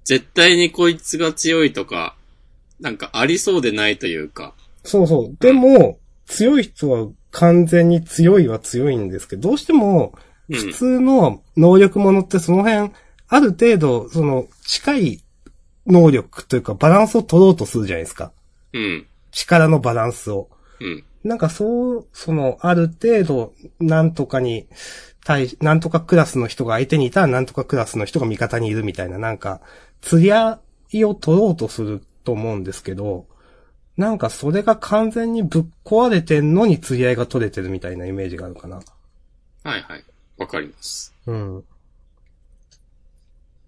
[0.03, 2.15] 絶対にこいつが強いとか、
[2.79, 4.53] なんかありそうでないというか。
[4.83, 5.37] そうそう。
[5.39, 10.13] でも、強い人は完全に強いは強いんですけど、どうしても、
[10.49, 10.55] うん。
[10.55, 12.91] 普通の能力者ってその辺、
[13.35, 15.23] ある程度、その、近い
[15.85, 18.31] 能力というかバランスを取ろうとするじゃないですか。
[18.71, 19.07] うん。
[19.31, 20.49] 力のバランスを。
[20.79, 21.03] うん。
[21.25, 24.67] なんかそう、その、ある程度、なんとかに
[25.25, 29.59] 対、なんとかクラスの人が相手にいたら、なんとかクラスの人が味方にいるみたいな、なんか、
[29.99, 30.61] 釣り合
[30.91, 33.25] いを取ろうとすると思うんですけど、
[33.97, 38.77] なんかそれが完全にぶっ壊れてんのに釣り合いが取れてるみたいなイメージがあるかな。
[38.77, 40.03] はいはい。
[40.37, 41.13] わかります。
[41.25, 41.63] うん。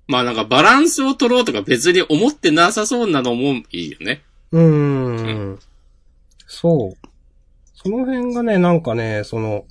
[0.08, 4.22] まあなんかバランスを取ろうとか別に思ってなさそうなのもいいよね。
[4.52, 4.62] うー
[5.54, 5.60] ん。
[6.48, 7.08] そう。
[7.76, 9.66] その辺がね、なんかね、その、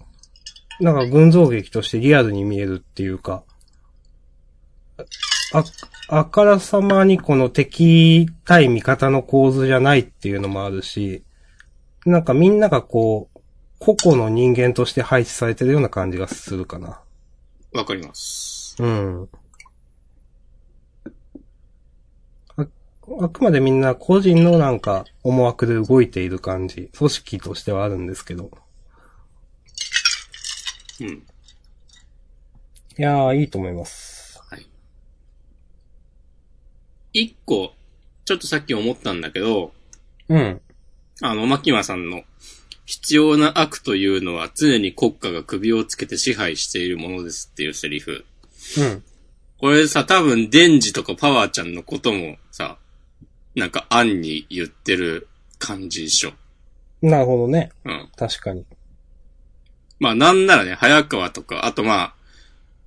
[0.81, 3.43] なんか群像劇としてリアルに見えるっていうか、
[5.53, 5.65] あ、
[6.09, 11.25] あからさまにこの敵対味方の構図じゃないっていうのもあるし、
[12.05, 13.41] なんかみんながこう、
[13.79, 17.01] 個々の人間として配置されてるような感じがするかな。
[17.73, 18.77] わかります。
[18.79, 19.29] うん。
[23.09, 28.51] あ、あくまでみんな個人のなんか思惑で動いている感じ、組織としてはあるんですけど。
[31.01, 31.09] うん。
[32.99, 34.41] いやー、いいと思います。
[34.51, 34.67] はい。
[37.13, 37.75] 一個、
[38.25, 39.73] ちょっとさっき思ったんだけど、
[40.29, 40.61] うん。
[41.21, 42.25] あの、牧間さんの、
[42.87, 48.25] 必要な悪というのは常に国家が首をつけて支配しているものですっていうセリフ。
[48.79, 49.03] うん。
[49.59, 52.79] これさ、多分、デンジとかパワーちゃんのこともさ、
[53.57, 55.29] なんか暗に言ってる
[55.59, 56.33] 感じでしょ。
[57.03, 57.71] なるほどね。
[57.85, 58.09] うん。
[58.17, 58.65] 確かに。
[59.99, 62.15] まあなんならね、早川とか、あとまあ、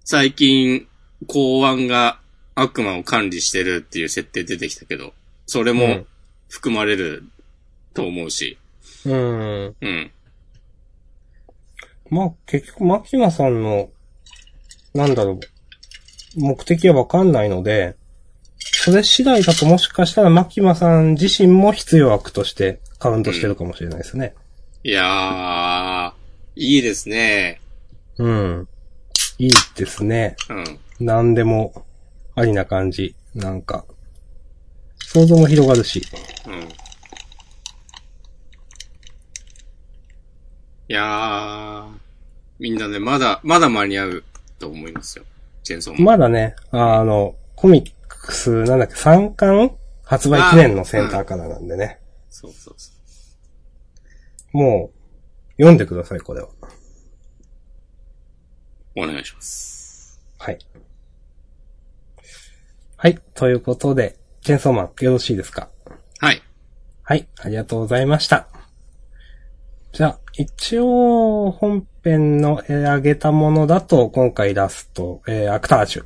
[0.05, 0.87] 最近、
[1.27, 2.19] 公安が
[2.55, 5.13] 悪魔を管理してるっていう設定出てきたけど、
[5.45, 6.07] それもうん
[6.49, 7.23] 含まれる
[7.93, 8.57] と思うし、
[9.05, 9.75] うん。
[9.79, 10.11] うん。
[12.09, 13.89] まあ、結局、牧間さんの、
[14.93, 15.39] なんだろう、
[16.35, 17.95] 目的はわかんないので、
[18.71, 24.35] それ次第だともしかしたら牧間さん自身も必要悪としてカウントしてるかもしれないですね。
[24.83, 26.13] いやー、
[26.55, 27.59] いいですね。
[28.17, 28.67] うん。
[29.37, 30.35] いいですね。
[30.49, 31.05] うん。
[31.05, 31.85] なんでも、
[32.35, 33.15] ありな感じ。
[33.35, 33.85] なんか、
[34.99, 36.01] 想像も広がるし。
[36.47, 36.61] うん。
[36.61, 36.65] い
[40.87, 41.87] やー、
[42.59, 44.23] みんなね、まだ、まだ間に合う
[44.57, 45.25] と思いますよ。
[45.63, 46.03] チェーンソーマン。
[46.05, 47.98] まだね、あの、コミッ
[48.29, 51.99] クス、なんだっけ、3巻発売記念のセンターからなんでね。
[52.29, 52.91] そうそうそ
[54.53, 56.47] もう、読んでください、これは。
[58.95, 59.01] う。
[59.01, 60.19] お願いします。
[60.37, 60.59] はい。
[62.97, 63.19] はい。
[63.33, 65.69] ということで、チェーンソーマン、よろしいですか？
[66.19, 66.41] はい。
[67.03, 67.27] はい。
[67.39, 68.47] ありがとうございました。
[69.91, 76.05] じゃあ、一応、本編のえー挙げたものだと、今回ラスト、えーアクタージュ。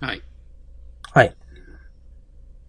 [0.00, 0.08] はい。
[0.08, 0.22] はい。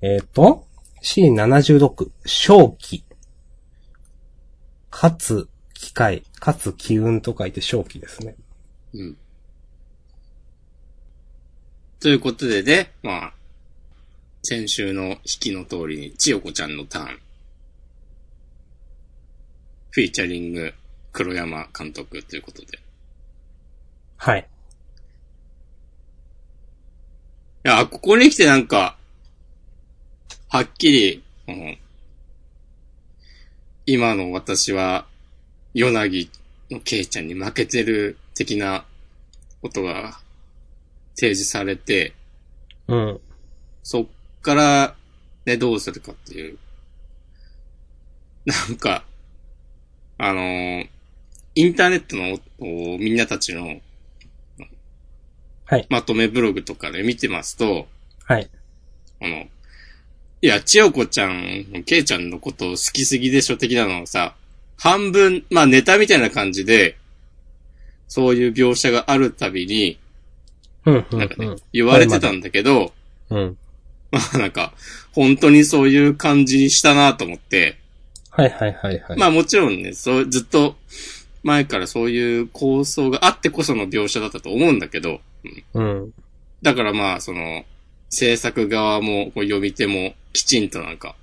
[0.04, 0.68] えっ、と、
[1.02, 3.06] C76、正気。
[4.92, 8.36] かつ、機械、かつ機運と書いて正気ですね。
[8.94, 9.18] うん。
[12.02, 13.34] ということでね、まあ、
[14.44, 17.20] 先週の引きの通りに、千代子ちゃんのターン。
[19.92, 20.74] フィーチャリング、
[21.14, 22.78] 黒山監督ということで。
[22.78, 22.80] い
[24.18, 24.50] はい。
[27.64, 28.98] や、ここに来てなんか、
[30.54, 31.78] はっきり、うん
[33.88, 35.08] 今の私は、
[35.74, 36.30] ヨナギ
[36.70, 38.86] のケイちゃんに負けてる的な
[39.64, 40.20] ことが
[41.16, 42.14] 提示されて、
[42.88, 43.20] うん。
[43.82, 44.06] そっ
[44.44, 44.96] から、
[45.48, 46.60] ね、どうするかっていう。
[48.46, 49.04] なんか、
[50.20, 50.88] あのー
[51.56, 53.82] インターネットのおみんなたちの
[55.66, 55.88] はい。
[55.90, 57.88] まとめブログとかで見てますと、
[58.26, 58.48] はい。
[59.20, 59.48] あの、
[60.44, 64.36] いや、千代子ちゃん、ケイちゃんのことを好きすぎでしょ的なのをさ、
[64.78, 66.98] 半分、まあネタみたいな感じで、
[68.10, 69.98] そういう描写があるたびに、
[70.86, 71.56] うん、うんなんかね、うん。
[71.72, 72.92] 言われてたんだけど、
[73.30, 73.58] うん。
[74.12, 74.74] まあなんか、
[75.14, 77.78] 本当にそういう感じしたなと思って、
[78.30, 79.18] はいはいはいはい。
[79.18, 80.76] まあもちろんね、そう、ずっと
[81.44, 85.22] 前からそういう構想があってこその描写だったと思うんだけど、
[85.74, 86.14] うんうん。
[86.62, 87.64] だからまあ、その、
[88.10, 91.16] 制作側も、こう読み手も、きちんとなんか、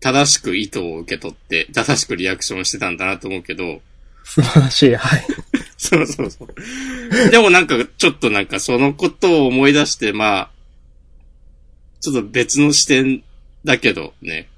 [0.00, 3.82] 正しく意図を受け取って、正しくリアクションしてたんだなと思うけど、
[4.24, 4.94] 素晴らしい。
[4.94, 5.26] はい。
[5.78, 7.30] そうそうそう。
[7.30, 10.50] でもなんか、ちょっとなんかそのことを思い出して、まあ、
[12.00, 13.22] ちょっと別の視点
[13.64, 14.48] だけどね、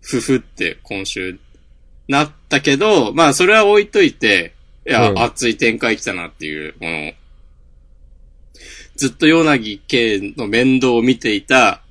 [0.00, 1.38] ふふって今週
[2.08, 4.54] なったけど、まあそれは置いといて、
[4.86, 7.12] いや、うん熱い展開来たなっていう、この、
[8.96, 11.82] ずっと柳圭の面倒を見ていた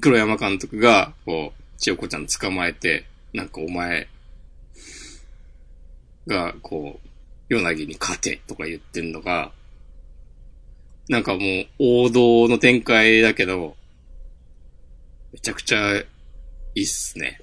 [0.00, 4.08] 黒山監督が、こう、千代子ちゃん捕まえて、なんかお前
[6.26, 7.08] が、こう、
[7.48, 9.52] 柳に勝てとか言ってんのが、
[11.08, 13.76] なんかもう王道の展開だけど、
[15.32, 16.06] めちゃくちゃい
[16.74, 17.40] いっすね。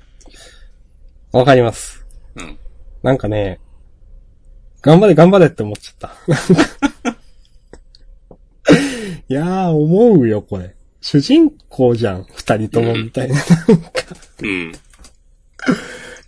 [1.31, 2.05] わかります。
[2.35, 2.57] うん。
[3.03, 3.59] なんかね、
[4.81, 6.15] 頑張れ頑張れって思っちゃった。
[9.29, 10.75] いやー、思うよ、これ。
[11.01, 13.35] 主人公じゃん、二人とも、みたいな。
[13.35, 13.39] い
[14.43, 14.71] うん。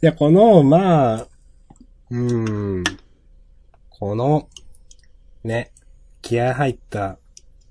[0.01, 1.28] や、この、まあ、
[2.09, 2.84] うーん。
[3.89, 4.49] この、
[5.43, 5.71] ね、
[6.21, 7.17] 気合入った、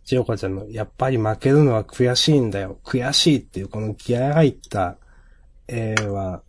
[0.04, 2.78] 千代子ちゃんの、やっぱり負けるのは悔しいんだよ。
[2.84, 4.96] 悔しいっていう、この気合入った
[5.68, 6.42] 絵は、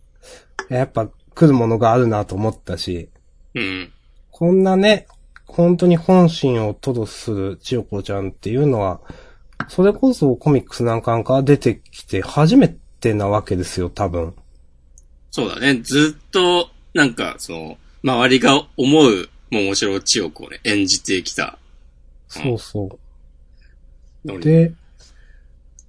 [0.70, 3.10] やっぱ来るものがあるなと思ったし、
[3.54, 3.92] うん。
[4.30, 5.06] こんなね、
[5.46, 9.00] 本当に本心を吐露する千代子ちゃんっていうのは、
[9.68, 12.68] それこそコミックスなんかから出てきて初め
[13.00, 14.34] てなわけですよ、多分。
[15.30, 15.80] そうだね。
[15.82, 21.58] ずっと、なんか、その、周りが思う桃城千代子をね、演じてきた
[22.28, 22.98] そうそ。
[24.24, 24.40] う。
[24.40, 24.72] で、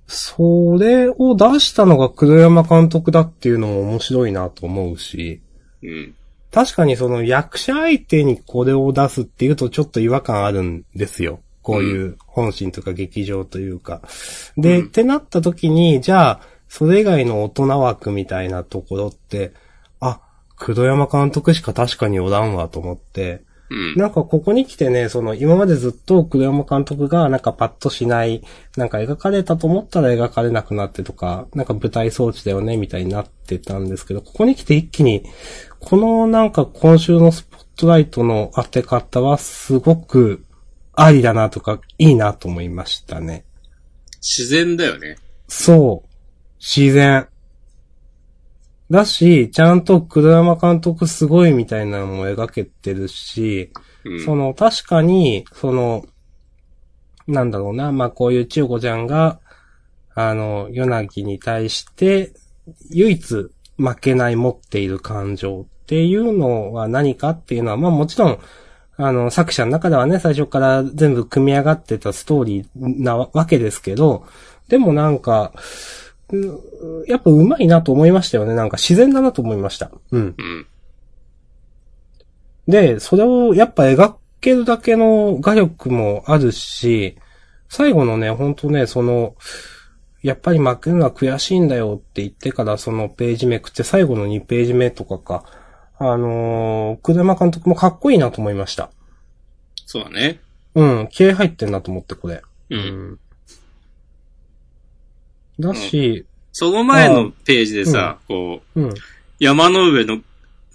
[0.07, 5.41] それを出したのが黒山監督だっていうのも面白いなと思うし、
[5.81, 6.15] うん。
[6.51, 11.39] 確かにその役者相手にこれを出すっていうとちょっと違和感あるんですよ。
[11.65, 14.01] こういう本心とか劇場というか。
[14.55, 19.51] で、うんってなった時に、じゃあ、それ以外の大人枠みたいなところって、
[19.99, 20.21] あ、
[20.57, 23.41] 黒山監督しか確かにおらんわと思って、
[23.71, 23.95] うん。
[23.95, 28.43] なんかここに来てね、その今までずっと黒山監督がなんかパッとしない、
[28.77, 35.23] なんか描かれたと思ったら描かれなくなってとか、なんか舞台装置だよねみたいになってたんですけど、ここに来て一気に、
[35.79, 40.44] このなんか今週のスポットライトの当て方はすごく
[40.95, 43.45] ありだなとか、いいなと思いましたね。
[44.21, 45.17] 自然だよね。
[45.47, 46.09] そう。
[46.59, 47.27] 自然。
[48.89, 53.71] だし、ちゃんと黒山監督すごいみたいなのも描けてるし、
[54.03, 54.25] うん。
[54.25, 56.05] その、確かに、その、
[57.27, 59.39] なんだろうな、まあ、こういう千代子ちゃんが、
[60.13, 62.33] あの、ヨナギに対して、
[62.91, 68.39] 唯一負けない持っている感情っていうのは何かっていうのは、まあもちろん、
[68.97, 74.25] あの、作者の中ではね、最初から全部組み上がってたストーリーなわけですけど、
[74.69, 75.51] でもなんか、
[76.31, 78.55] うやっぱ上手いなと思いましたよね。
[78.55, 79.91] なんか自然だなと思いました。
[80.11, 80.35] うん。
[80.37, 80.67] うん。
[82.67, 87.17] で、それをやっぱ描けるだけの画力もあるし、
[87.69, 89.35] 最後のね、ほんとね、その、
[90.23, 95.43] やっぱり負けるのは悔しいんだよって言ってからそのページめくって最後の2ページ目とかか、
[95.97, 98.89] あのー、黒山監督もかっこいいなと思いました。
[99.85, 100.39] そうだね。
[100.73, 102.41] うん、気合入ってんなと思って、これ。
[102.69, 102.75] う。
[102.75, 103.19] うんん。
[105.59, 108.93] だし、その前のページでさ、こう、うん、
[109.39, 110.19] 山の上の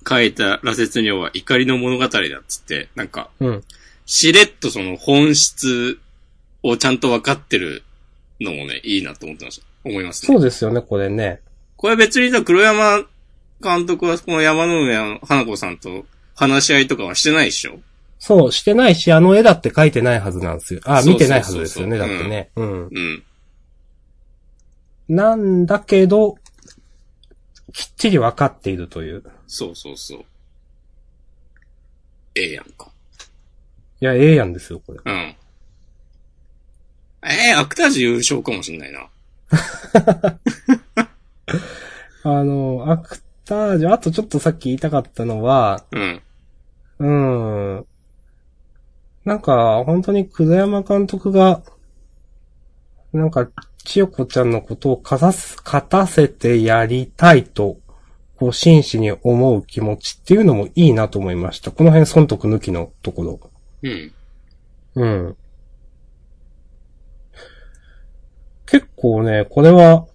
[0.09, 2.11] 書いた羅刹女は怒りの物語だっ
[2.49, 3.65] つって、なんか、うん。
[4.07, 5.99] しれっとその本質
[6.63, 7.83] をちゃんと分かってる
[8.41, 9.67] のもね、いいなと思ってました。
[9.85, 10.35] 思いますね。
[10.35, 11.41] そうですよね、これね。
[11.77, 13.05] これ別にさ、黒山
[13.63, 16.05] 監督はこの山の上の花子さんと
[16.35, 17.79] 話し合いとかはしてないでしょ？
[18.19, 20.81] そう、してないし、あの絵だって描いてないはずなんですよ。
[20.85, 22.51] あ、見てないはずですよね、だってね。
[22.57, 22.89] うん。
[22.89, 23.23] うん。
[25.09, 26.37] なんだけど、
[27.73, 29.23] きっちり分かっているという。
[29.47, 30.25] そうそうそう。
[32.35, 32.91] ええやんか。
[34.03, 34.99] いや、ええやんですよ、これ。
[35.05, 35.13] うん。
[35.15, 35.37] え
[37.51, 39.09] えアクタージュ優勝かもしんないな。
[42.23, 43.19] あの、アク
[43.51, 46.23] タージュ、あとちょっとさっき言いたかったのは、うん。
[47.01, 47.11] う
[47.81, 47.87] ん。
[49.25, 51.63] なんか、本当に黒山監督が、
[53.13, 53.51] なんか、
[53.85, 57.79] 千代子ちゃんのことを勝たす、勝たせてやりたいと、
[58.37, 61.73] こう、真摯に思う気持ちっていうのもいいなと思いました。
[61.73, 63.41] この辺、損得抜きのところ。
[63.83, 64.13] うん。
[64.95, 65.37] うん。
[68.67, 70.07] 結構ね、これは、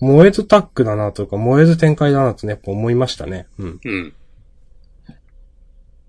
[0.00, 3.46] 燃えずタックだなというか、燃えず展開だなとね、やっぱ思いましたね。
[3.58, 3.80] うん。
[3.84, 4.14] うん。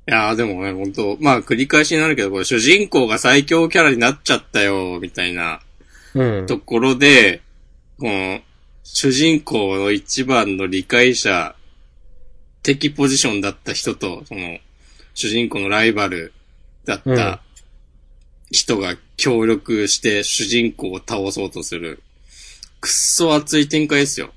[0.08, 5.62] いやーでもね、本当まあ繰り返しになるけど、これ主人公が最強キャラになっちゃったよ、みたいな
[6.14, 6.46] うん。
[6.48, 7.42] ところで、
[8.00, 8.39] この、
[8.84, 11.56] 主人公の一番の理解者、
[12.64, 14.60] 敵ポジションだった人と、その、
[15.14, 16.34] 主人公のライバル
[16.86, 17.42] だっうんた
[18.52, 22.02] 人が協力して主人公を倒そうとする、
[22.82, 24.32] くっそ熱い展開ですよ。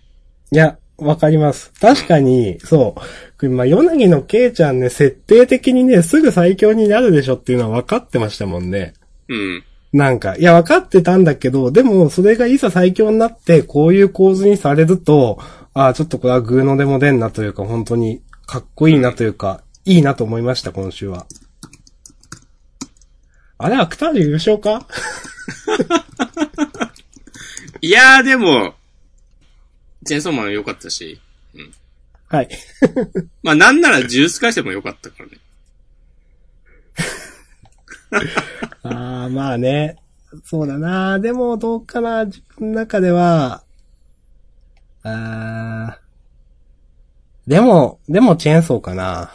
[0.52, 1.72] いや、わかります。
[1.80, 2.94] 確かに、そ
[3.42, 3.48] う。
[3.48, 8.94] まあ、ヨナギのケイちゃんね、設定的にね、すぐ最強になるでしょっていうのは分かってましたもんね。
[9.28, 9.64] うん。
[9.92, 15.38] なんか、いや、分かってたんだけど、でも、それがいざ最強になって、こういう構図にされると、
[15.72, 21.26] ああ、ちょっとこれはグーのでも出んなというか、本当に、かっこいいなというか、いいなと思いました、今週は。
[23.58, 24.86] あれ、アクタージュ優勝か？
[27.84, 28.72] いやーでも、
[30.06, 31.20] チェーンソーマン良かったし、
[32.28, 32.48] はい。
[33.44, 35.38] まあなんならジュース回戦も良かったからね。
[38.84, 39.98] ああ、まあね。
[40.46, 41.18] そうだな。
[41.18, 42.24] でも、どうかな。
[42.24, 43.62] 自分の中では、
[45.02, 49.30] あーでも、でもチェーンソーかな。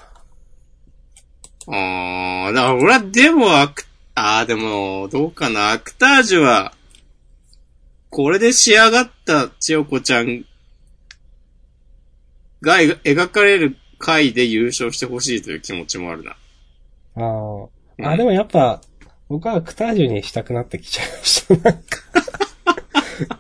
[1.67, 3.85] あー、だから俺はでもアク、
[4.15, 5.69] あーでも、どうかな。
[5.69, 6.73] アクタージュは、
[8.09, 10.45] これで仕上がった千代子ちゃん
[12.61, 16.35] が描描かれる回で優勝してほしいという気持ちもあるな。
[17.15, 18.81] あーうんあ、でもやっぱ、
[19.27, 21.53] 僕はアクタージュにしたくなってきちゃいました。
[21.55, 21.99] なんか。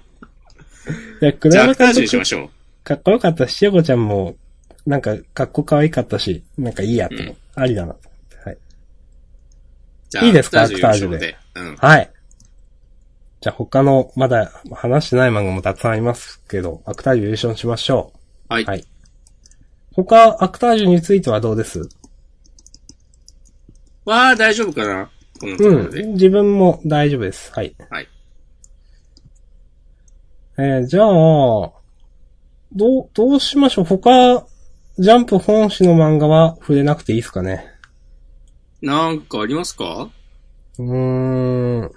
[1.21, 2.49] いや、クタージュにしましょう。
[2.83, 4.35] かっこよかったし、しおこちゃんも、
[4.85, 8.49] なんか、かっこ可愛かったし、なんかいいやと思って、ありだなと思って。
[8.49, 8.57] はい。
[10.09, 10.63] じゃあ、いいですか？
[10.63, 11.37] アクタージュで。
[11.55, 11.75] うん。
[11.77, 12.11] はい。
[13.41, 18.13] じゃあ他の、まだ話してない漫画もたくさんありますけど、アクタージュ優勝しましょ
[18.49, 18.65] はい。
[18.65, 18.85] はい
[19.91, 21.89] 他、アクタージュについてはどうです？
[24.05, 25.09] わー、大丈夫かな？
[25.41, 26.01] このところで。
[26.01, 26.13] うん。
[26.13, 27.51] 自分も大丈夫です。
[27.53, 27.75] はい。
[27.89, 28.07] はい。
[30.57, 31.73] えー、じゃあ、ど
[32.75, 33.85] う、どうしましょう？
[33.85, 34.45] 他、
[34.99, 37.65] ジャンプ本誌の漫画は触れなくていいですかね？
[38.81, 40.09] なんかありますか？
[40.77, 41.91] うーん。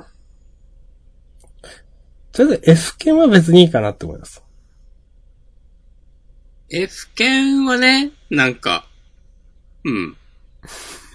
[2.33, 4.43] とりあえず F 剣は別にいいかなって思います。
[6.71, 8.87] F 剣はね、なんか、
[9.85, 10.17] うん。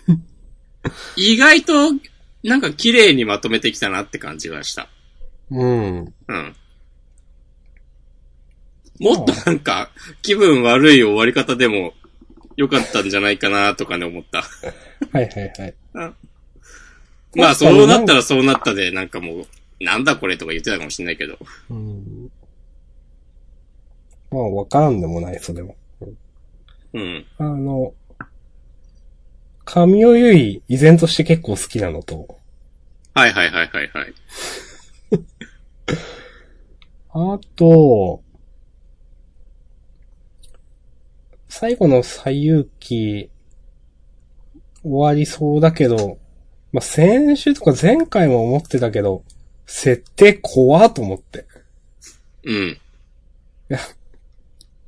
[1.18, 1.91] 意外と、
[2.43, 4.88] なんか綺麗にまとめてきたなって感じがした。
[5.49, 6.13] うん。
[6.28, 6.55] うん。
[8.99, 9.89] もっとなんか、
[10.22, 11.93] 気分悪い終わり方でも、
[12.55, 14.41] 良かったんじゃないかなとかね思った。
[15.13, 15.76] はいはいはい。
[17.36, 19.47] まあ、そうなったらそうなったで、なんかもう、
[19.80, 21.38] なんだこれとか言ってたかもしれないけど。
[21.69, 22.32] うん。
[24.32, 25.73] まあ、わからんでもない、それは。
[26.93, 27.25] うん。
[27.38, 27.93] あの、
[29.65, 32.38] 神尾ゆい、依然として結構好きなのと、
[33.13, 34.13] はいはいはいはいはい。
[37.09, 38.21] あと、
[41.49, 43.32] 最後の最遊記、
[44.84, 46.19] 終わりそうだけど、
[46.71, 49.23] まあ、先週とか前回も思ってたけど、
[49.68, 51.45] 設定怖っと思って。
[52.43, 52.80] うん。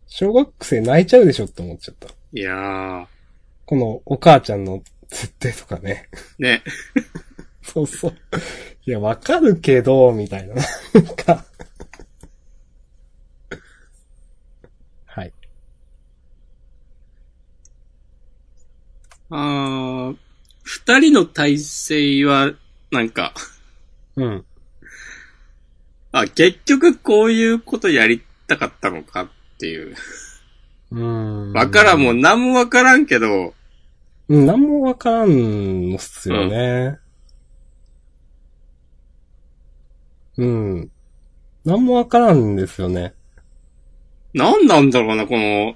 [0.08, 2.08] 小学生泣いちゃうでしょって思っちゃった。
[2.34, 3.06] いやー、
[3.66, 6.10] このお母ちゃんの設定とかね。
[6.40, 6.64] ね。
[7.62, 8.16] そうそう。
[8.86, 10.56] いや、わかるけど、みたいな。
[10.56, 11.46] なんか。
[15.06, 15.34] はい。
[19.30, 20.18] あー、
[20.64, 22.54] 二人の体制は、
[22.92, 23.34] なんか、
[24.16, 24.46] うん。
[26.12, 29.30] あ、結局こういうことやりたかったのかっ
[29.60, 29.96] ていう。
[30.92, 31.00] うー
[31.52, 31.54] ん。
[31.54, 33.54] わからん、もう何もわからんけど、
[34.28, 37.00] うん、なんもわからんのっすよね。
[40.38, 40.92] うん。
[41.66, 43.14] なんもわからんですよね。
[44.34, 45.76] 何なんだろうな、この、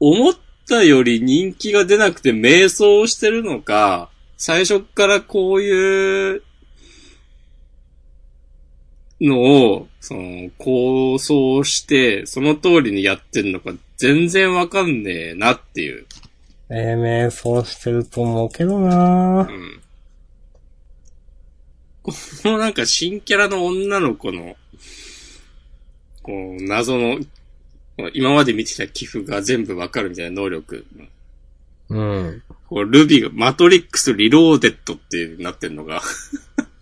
[0.00, 0.34] 思っ
[0.68, 6.42] たより人気が出なくて迷走してるのか、最初っからこういう
[9.20, 16.06] のを、その、構想して、その通りにやってるのか、全然わかんねえなっていう。
[16.70, 19.80] えー、瞑想してると思うけどなうん。
[22.02, 22.12] こ
[22.44, 24.56] のなんか新キャラの女の子の、
[26.22, 27.18] こう、謎の、
[28.12, 30.84] 今まで見てきた寄付が全部わかるみたいな能力。
[31.88, 32.42] うん。
[32.68, 36.02] こうルビーがマトリックスリローデッドってなってんのが、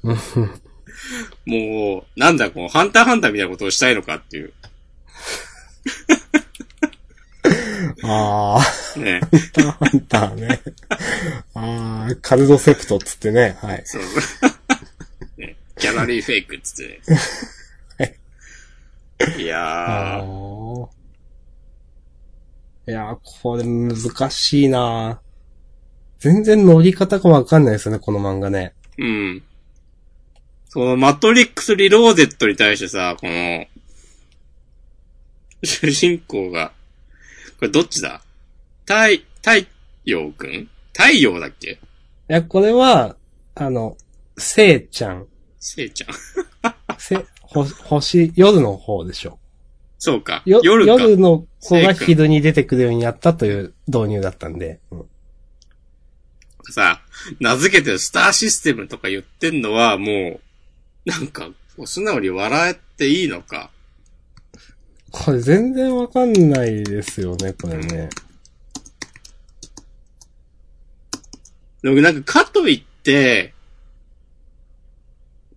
[1.46, 4.52] もう、なんだ、こう、ハンターハンターみたいなことをしたいのかっていう。
[8.04, 8.60] あ
[8.96, 9.20] ね。
[9.30, 10.60] ー、ハンターハンターね。
[11.54, 13.56] あー、カルドセプトっつってね。
[13.60, 13.82] はい。
[13.84, 14.02] そう。
[15.38, 17.00] ね、ギャラリーフェイクっつって
[17.98, 18.18] ね。
[19.38, 22.90] いやあー、ー。
[22.90, 25.20] いやー、これ難しいな
[26.18, 28.74] 全然乗り方がわかんないですよね、この漫画ね。
[28.98, 29.42] うん。
[30.72, 33.66] そのマトリックスリローデッドに対してさ、この、
[35.62, 36.72] 主人公が、
[37.58, 38.22] これどっちだ？
[38.86, 39.68] 太、太
[40.06, 40.70] 陽くん？
[40.94, 41.72] 太陽だっけ？
[41.72, 41.76] い
[42.28, 43.16] や、これは、
[43.54, 43.98] あの、
[44.38, 45.26] せいちゃん。
[45.60, 46.14] せいちゃん。
[46.96, 49.38] せ、ほ、星、夜の方でしょ。
[49.98, 50.40] そうか。
[50.46, 50.92] よ夜か。
[50.92, 54.80] 夜の子が昼に出てくるようになったという導入だったんで。
[54.90, 55.04] うん
[56.70, 57.02] さ、
[57.40, 60.40] 名付けてスターシステムとか言ってんのはもう、
[61.04, 61.50] なんか、
[61.84, 63.70] 素直に笑っていいのか。
[65.10, 68.08] これ全然わかんないですよね、これね。
[71.82, 73.52] でもなんか、かといって、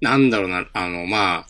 [0.01, 1.47] なんだろうな、あの、まあ、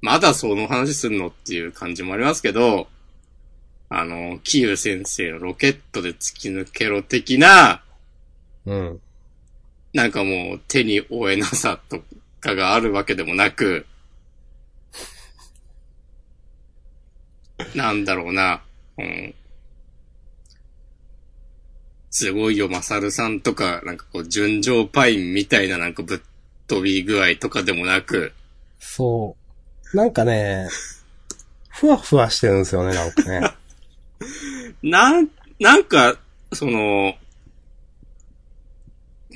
[0.00, 2.88] まだその話すんのっていう感じもありますけど、
[3.88, 7.82] あの、キユ先生のロケットで突き抜けろ的な、
[8.66, 9.00] うん。
[9.92, 12.02] なんかもう手に負えなさと
[12.42, 13.86] かがあるわけでもなく、
[17.74, 18.62] なんだろうな、
[18.98, 19.34] うん。
[22.10, 26.20] すごいよ、マサルさんとか、なんかこう、純情パインみたいななんかぶっ
[26.66, 28.32] 飛び具合とかでもなく、
[28.78, 29.36] そ
[29.94, 29.96] う。
[29.96, 30.68] なんかね、
[31.68, 33.40] ふわふわしてるんですよね、なんかね。
[34.82, 35.28] なん、
[35.60, 36.18] なんか、
[36.52, 37.14] その、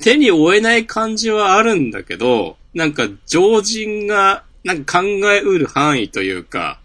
[0.03, 6.79] 手に負えない感じはあるんだけど、なんか常人が、なんか考えうる範囲というか、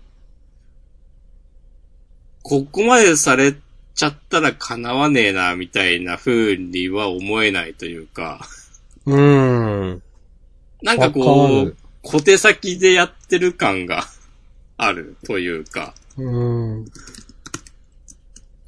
[2.43, 3.53] ここまでされ
[3.93, 8.39] ちゃったら叶わねえな、みたいな風には思えないというか、
[9.05, 10.01] うーん。
[10.81, 14.05] なんかわこう小手先でやってる感が
[14.77, 16.81] あるというか、うーん。
[16.83, 16.87] う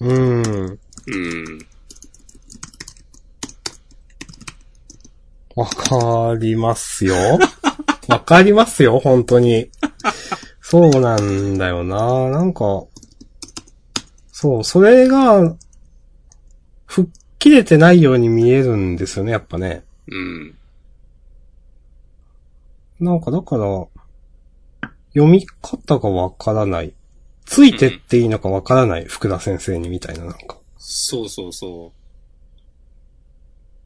[0.01, 0.79] ーん。
[1.07, 1.59] うん。
[5.55, 7.15] わかりますよ。
[8.07, 9.69] わかりますよ、本当に。
[10.61, 12.29] そうなんだよな。
[12.29, 12.83] なんか、
[14.31, 15.55] そう、それが、
[16.85, 17.11] 吹っ
[17.43, 19.83] 切れてないように見えるんですよね、やっぱね。
[20.07, 20.55] うん。
[23.01, 23.87] なんかだから、
[25.13, 26.93] 読み方がわからない。
[27.45, 30.57] ついてっていいのかわからない、福田先生にみたいな、なんか。
[30.77, 32.02] そうそうそう。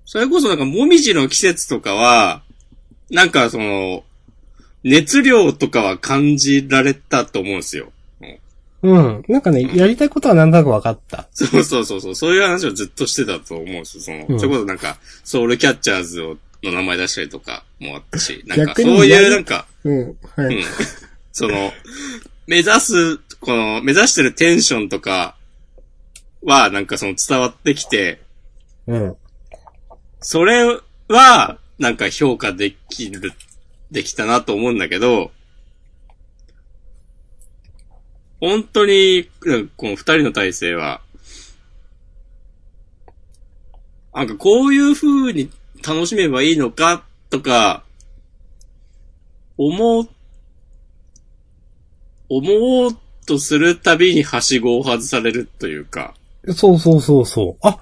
[0.07, 2.41] それこそなんか、もみじの季節とかは、
[3.11, 4.03] なんかその、
[4.83, 7.91] 熱量とかは感じられたと思うんですよ。
[8.83, 9.23] うん。
[9.27, 11.27] なんかね、やりたいことはなんとなくわかった。
[11.33, 12.15] そうそうそうそう。
[12.15, 14.03] そういう話をずっとしてたと思うんですよ。
[14.03, 20.07] その、うんそれこそなんか、ソウルキャッチャーズをの名前出したりとかもあったし、なんか逆そういうなんか、うん。
[20.07, 20.63] はうんい。
[21.33, 21.73] その、
[22.45, 25.35] 目指す、この、目指してるテンションとか
[26.43, 28.21] は、なんかその伝わってきて、
[28.87, 29.15] うん。
[30.19, 33.33] それは、なんか評価できる、
[33.91, 35.31] できたなと思うんだけど、
[38.39, 39.29] 本当に、
[39.75, 41.01] この二人の体制は、
[44.13, 45.51] なんかこういう風に
[45.87, 47.83] 楽しめばいいのかとか、
[49.57, 50.09] 思う、
[52.29, 56.15] 思おうとするたびにはしごを外されるというか、
[56.55, 57.67] そうそうそうそう。
[57.67, 57.77] あ、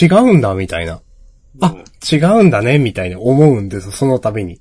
[0.00, 1.00] 違うんだ、みたいな。
[1.60, 4.60] あうん、違うんだね、みたいな思うんです、その度に。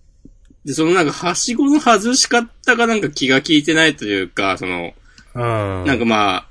[0.65, 4.93] で、そのなんか、はしごの外し方がなんか気が利いてないというか、その、
[5.35, 5.85] うん。
[5.85, 6.47] なんかまあ、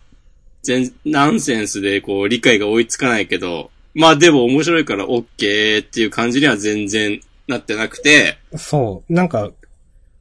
[0.62, 9.50] 全、ナンセンスでこう、理解が追いつかないけど、まあでも面白いからオッケーっていう感じには全然なってなくて、そう、なんか、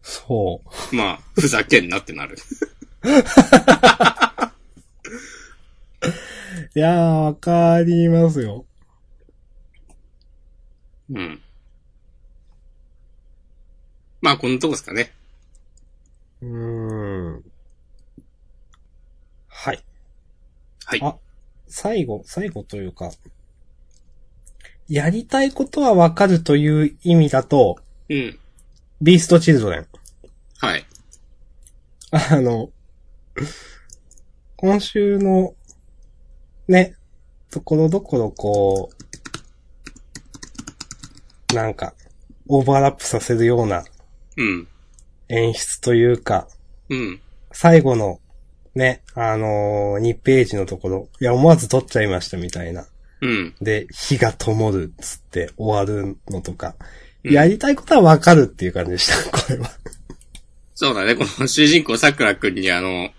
[0.01, 0.61] そ
[0.91, 2.37] まあ、ふざけんなってなる。
[3.03, 3.07] う。
[6.75, 8.65] いやー、わかりますよ。
[11.09, 11.41] うん。
[14.21, 15.11] まあ、こんなとこですかね。
[16.41, 17.43] うーん。
[19.47, 19.83] はい。
[20.85, 20.99] はい。
[21.01, 21.15] あ
[21.67, 23.11] 最後、最後というか、
[24.87, 27.77] やりたいことはわかるという意味だと、
[28.09, 28.39] うん。
[29.01, 29.87] ビーストチルドレン。
[30.59, 30.85] はい。
[32.11, 32.69] あの、
[34.55, 35.53] 今週の、
[36.67, 36.95] ね、
[37.51, 38.96] ところどころこう、
[41.53, 41.93] なんか、
[42.47, 43.83] オーバーラップさせるような
[44.37, 44.67] うん。
[45.29, 46.47] 演出というか、
[46.89, 47.19] うん。
[47.51, 48.19] 最後の、
[48.75, 52.85] ね、あのー、2ページのところ、いや、思わず撮っちゃいましたみたいな。
[53.21, 53.55] うん。
[53.61, 56.85] で、火が灯るっつって終わるのとか、うん
[57.23, 59.69] やりたいことはわかるっていう感じでした、 これは。
[60.75, 61.15] そうだね。
[61.15, 63.09] この主人公、桜くんにあの、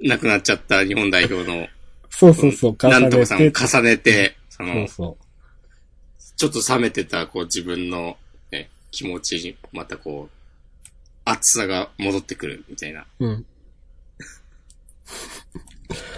[0.00, 1.68] 亡くなっちゃった日本代表の、
[2.10, 3.60] そうそうそう、なんとかさんを重ねて。
[3.68, 5.18] 重ねて、そそうの、そ
[6.38, 8.16] ちょっと冷めてた、こう自分の、
[8.52, 10.34] ね、気持ちに、またこう、
[11.24, 13.04] 熱さが戻ってくるみたいな。
[13.18, 13.26] う。
[13.26, 13.46] うん。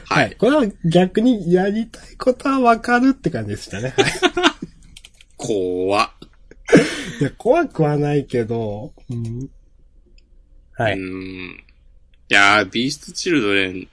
[0.05, 0.37] ははいい。。
[0.37, 3.95] これは逆にやりたいことはわかるって感じでしたね。
[3.97, 4.13] はい
[5.39, 6.11] 怖っ。
[7.19, 9.49] いや、怖くはないけど、うん、
[10.75, 10.93] はうい。
[10.93, 11.51] ーん。
[11.53, 11.55] い
[12.29, 13.89] やー、ビーストチルドレン、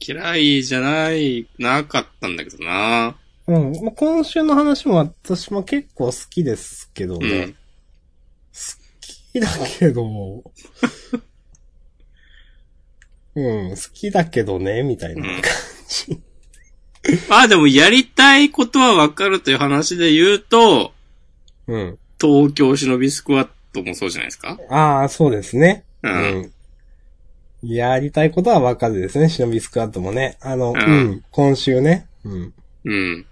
[0.00, 3.14] 嫌いじゃない、なかったんだけどな
[3.46, 3.72] うん。
[3.82, 7.44] まあ、今週の話も私も結構好きですけどうね。
[7.46, 7.52] ん。
[7.52, 7.58] 好
[9.00, 10.44] きだけど、
[13.34, 15.42] うん、好きだけどね、みたいな感
[15.88, 16.20] じ。
[17.28, 20.92] まあでもやりたいことはわかるという話で言うと、
[21.66, 21.98] うん。
[22.20, 24.58] 東京忍びスクワットもそうじゃないですか？
[24.70, 25.84] ああ、そうですね。
[26.02, 26.52] うん
[27.64, 30.36] やりたいことはわかるですね、忍びスクワットもね。
[30.40, 32.06] あの、ううんん、今週ね。
[32.24, 32.54] うん。
[32.84, 33.26] うん。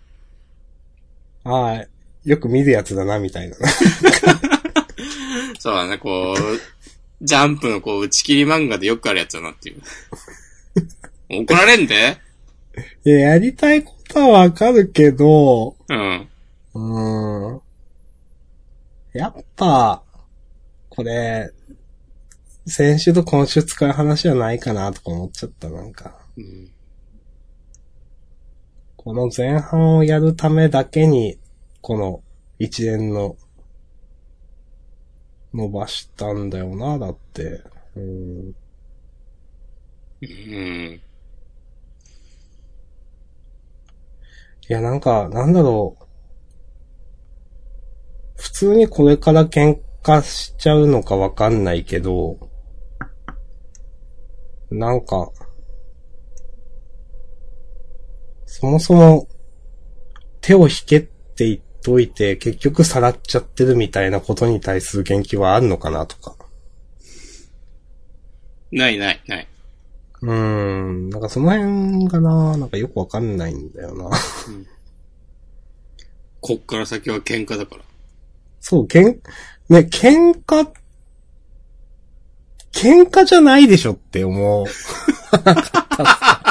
[1.45, 1.87] ああ、
[2.25, 3.57] よく見るやつだな、みたいな。
[5.59, 6.61] そうだね、こう、
[7.25, 9.83] ジャンプのこう、打ち切り漫画でよくあるやつだなっていう。
[11.29, 12.19] 怒られんで？
[13.05, 16.29] いや、やりたいことはわかるけど、うん。
[16.75, 17.61] うーん。
[19.13, 20.03] やっぱ、
[20.89, 21.51] これ、
[22.67, 26.17] 先週と今週使う話はないかなとか思っちゃった、なんか。
[26.37, 26.70] うん
[29.11, 31.37] この前半をやるためだけに、
[31.81, 32.23] この
[32.61, 33.37] 一連の、
[35.53, 37.61] 伸ばしたんだよな、だって。
[37.97, 38.55] うん。
[40.23, 41.01] うん。
[41.01, 41.01] い
[44.69, 46.05] や、なんか、なんだろう。
[48.37, 52.39] 普通にこれから喧嘩しちゃうのかわかんないけど、
[54.71, 55.33] なんか、
[58.61, 59.27] そもそも、
[60.43, 66.37] 手を引けって言っといて、結局さらっちゃってるみたいなことに対する言及はあるのかなとか。
[68.71, 69.49] ないないない。
[70.21, 74.11] うーん、なんかその辺がな、なんかよくわかんないんだよな。
[76.43, 77.83] こっから先は喧嘩だから。
[78.61, 79.23] そう、けん、
[79.71, 80.71] ね、喧嘩、
[82.73, 84.67] 喧嘩じゃないでしょって思う。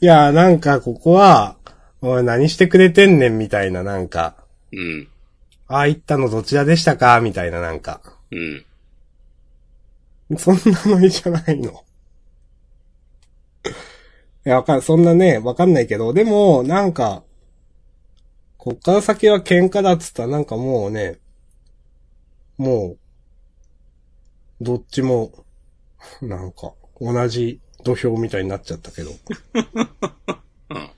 [0.00, 1.56] いや、なんかここは、
[2.00, 4.36] おい何してくれてんねんみたいななんか、
[4.72, 5.08] うん。
[5.66, 7.20] ああ言ったのどちらでしたか？
[7.20, 8.00] みたいななんか。
[8.30, 8.64] うん。
[10.38, 11.82] そんなノリじゃないの。
[14.46, 17.24] いや、わかん、そんなね、わかんないけど、でも、なんか、
[18.56, 21.18] こっから先は喧嘩だっつったらなんかもうね、
[22.56, 22.96] も
[24.60, 25.32] う、どっちも、
[26.22, 29.10] なんか、同じ土俵みたいになっちゃったけど。
[30.70, 30.90] うん。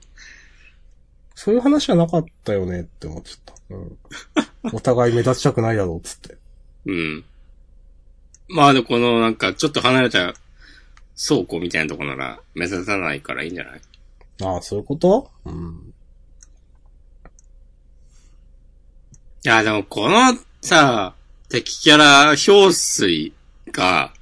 [1.35, 3.75] そういう話はなかったよねって思っちゃった。
[3.75, 3.97] うん。
[4.75, 6.37] お互い目立ちたくないだろうっつって。
[6.85, 7.25] うん。
[8.49, 10.33] まあで、このなんかちょっと離れた
[11.27, 13.81] 倉庫みたいなとこなら目立たないからいいんじゃない？
[14.43, 15.31] ああ、そういうこと？
[15.45, 15.93] うん。
[19.43, 21.15] いや、でもこのさ、
[21.49, 23.33] 敵キャラ、氷水
[23.71, 24.13] が、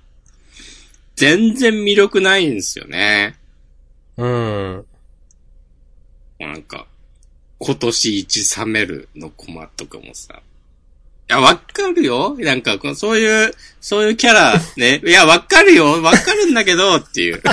[1.19, 3.35] 全然魅力ないんですよね。
[4.15, 4.85] うん。
[6.39, 6.87] なんか、
[7.57, 10.35] 今年一冷めるのコマとかもさ。
[10.35, 10.39] い
[11.27, 15.01] や、わかるよなんか、そういう、そういうキャラ、ね。
[15.05, 17.43] いや、わかるよわかるんだけど、っていう。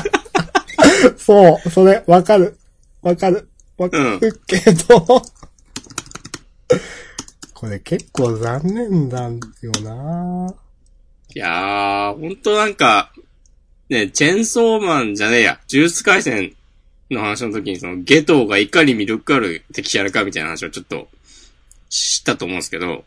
[1.19, 2.57] そう、それ、わかる。
[3.03, 3.49] わかる。
[3.79, 5.01] わかるけど、
[7.53, 9.31] これ結構残念だよ
[9.83, 10.55] な
[11.35, 13.13] いやー、ほんとなんか、
[13.89, 16.55] ね、チェンソーマンじゃねえや、呪術回戦
[17.11, 21.09] の話の時にそのゲトウがいかに魅力ある敵キャラかみたいな話をちょっと
[21.89, 23.05] したと思うんですけど、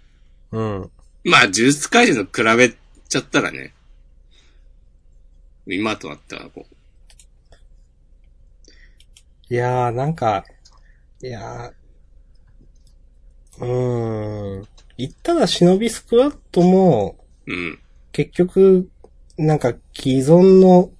[0.52, 0.92] うん。
[1.26, 3.74] まあ呪術回戦と比べちゃったらね、
[5.68, 6.66] 今となったらこ
[9.50, 10.46] いやー、なんか、
[11.22, 14.68] いやー、うーん。
[14.98, 17.18] 言ったら忍びスクワットも、
[17.48, 17.80] う、うん、
[18.12, 18.90] 結局、
[19.40, 20.92] なんか既存の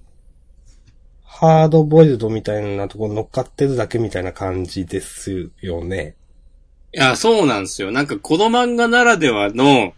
[1.22, 6.14] ハードボイルドみたいなところ乗っかってるだけみたいな感じですよね。
[6.94, 7.90] いや、そうなんですよ。
[7.90, 9.92] なんかこの漫画ならではの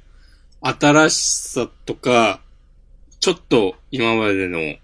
[0.61, 2.40] 新しさとか、
[3.20, 4.74] ちょっと今までの、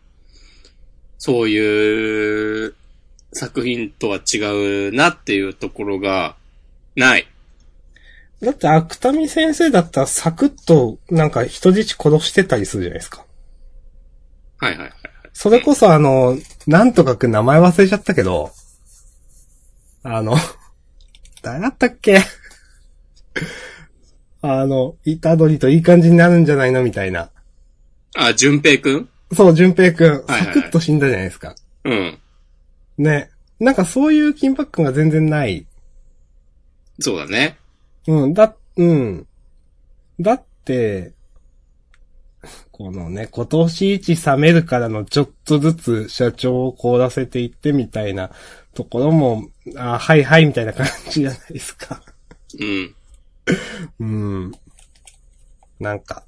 [1.18, 2.76] そういう
[3.32, 6.36] 作品とは違うなっていうところが
[6.94, 7.26] ない。
[8.40, 13.24] だって、芥見先生だったらサクッとなんか人質殺してたりするじゃないですか。
[14.58, 14.92] はいはいはい。
[15.32, 16.36] それこそあの、
[16.66, 18.50] なんとかくん名前忘れちゃったけど、
[20.02, 20.36] あの、
[21.42, 22.20] 誰だったっけ？
[24.42, 27.30] あの、板取といい感じになるんじゃないのみたいな。
[28.16, 29.08] あ、淳平くん？
[29.34, 31.54] そう、淳平くん、はいはいサクッと死んだじゃないですか。
[31.84, 32.18] うん。
[32.98, 33.30] ね。
[33.60, 35.66] なんかそういう緊迫感が全然ない。
[37.00, 37.58] そうだね。
[38.06, 39.26] うん、だ、うん。
[40.20, 41.12] だって、
[42.78, 48.30] このね、今年一冷めるからのちょっとずつ社長を凍らせていってみたいな
[48.72, 52.00] ところも、あはいはいみたいな感じじゃないですか。
[52.60, 52.94] うん。
[53.98, 54.04] う
[54.46, 54.52] ん。
[55.80, 56.22] なんか。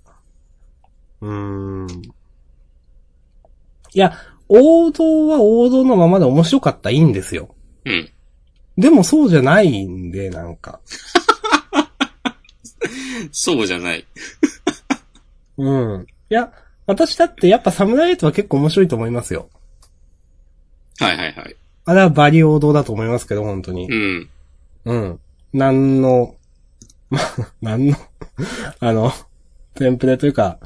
[1.20, 2.02] うーん。
[3.92, 7.54] いや、王道は王道のままで面白かったらいいんですよ。
[7.84, 8.10] うん。
[8.76, 10.80] でもそうじゃないんで、なんか。
[13.30, 14.04] そうじゃない。
[15.56, 16.06] うん。
[16.30, 16.52] いや、
[16.86, 19.48] 私だってやっぱサムライエイトは結構面白いと思いますよ。
[20.98, 21.56] はいはいはい。
[21.84, 23.94] あれはバリ王道だと思いますけど、本当にう。
[23.94, 24.30] ん。
[24.84, 25.20] うん。
[25.52, 26.36] なんの、
[27.10, 27.18] ま、
[27.60, 27.96] なんの、
[28.78, 29.10] あの、
[29.74, 30.58] テンプレというか、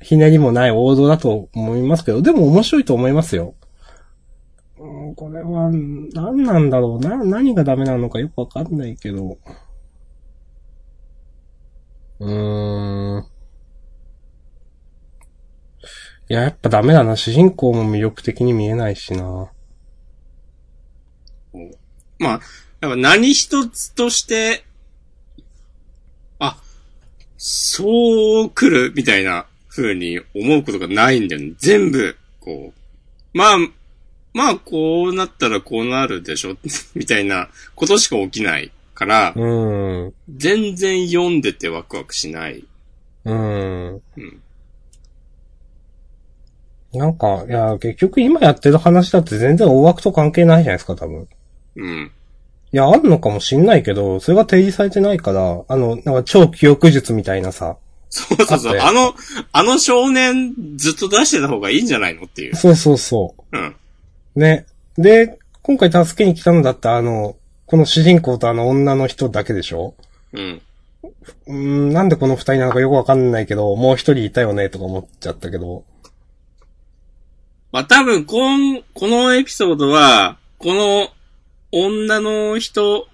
[0.00, 3.54] ひねりもない王道だと思いますけど、でも面白いと思いますよ。
[4.78, 9.36] うん、これは、何なんだろうな、何がダメなのかよくわかんないけど。
[12.20, 13.35] うーん。
[16.28, 17.16] いや、やっぱダメだな。
[17.16, 19.48] 主人公も魅力的に見えないしな。
[22.18, 22.40] まあ、
[22.80, 24.64] やっぱ何一つとして、
[26.38, 26.58] あ、
[27.36, 31.52] そう来るみたいな風に思うことがないんだよね。
[31.58, 33.38] 全部、こう。
[33.38, 33.56] まあ、
[34.32, 36.56] まあ、こうなったらこうなるでしょ
[36.94, 40.14] みたいなことしか起きないから、うーん。
[40.28, 42.64] 全然読んでてワクワクしない。
[43.24, 44.02] うーん。
[44.16, 44.42] うん。
[46.96, 51.28] なんか、いや、結局今やってる話だって全然大枠と関係ないじゃないですか、多分。
[51.76, 52.10] うん。
[52.72, 57.76] いや、あるのかもしんないけど、それが提示されてないから、あの、なんか超記憶術みたいなさ。
[58.08, 58.78] そうそうそう。
[58.78, 59.14] ああの、
[59.52, 62.56] あの少年ずっと出してた方がいいんじゃないのっていう。
[62.56, 63.74] そうそうそうん。
[64.36, 64.40] う。
[64.40, 64.66] ね。
[64.96, 67.36] で、今回助けに来たのだってあの、
[67.66, 69.94] この主人公とあの女の人だけでしょ？
[70.32, 70.62] うん。
[71.48, 75.84] うーん、なんでこの二人なのかよくわかんないけど、もう一人いたよね、とか思っちゃったけど。
[77.76, 81.10] まあ多分、こん、このエピソードは、この
[81.72, 83.06] 女の人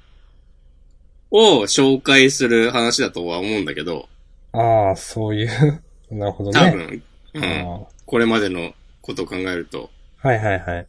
[1.32, 4.08] を紹介する話だとは思うんだけど、
[4.52, 5.82] ああ、そういう。
[6.14, 6.60] なるほどね。
[6.60, 7.02] 多分、
[7.34, 7.44] うん。
[7.44, 9.90] あこれまでのことを考えると。
[10.22, 10.86] あはいはいはい。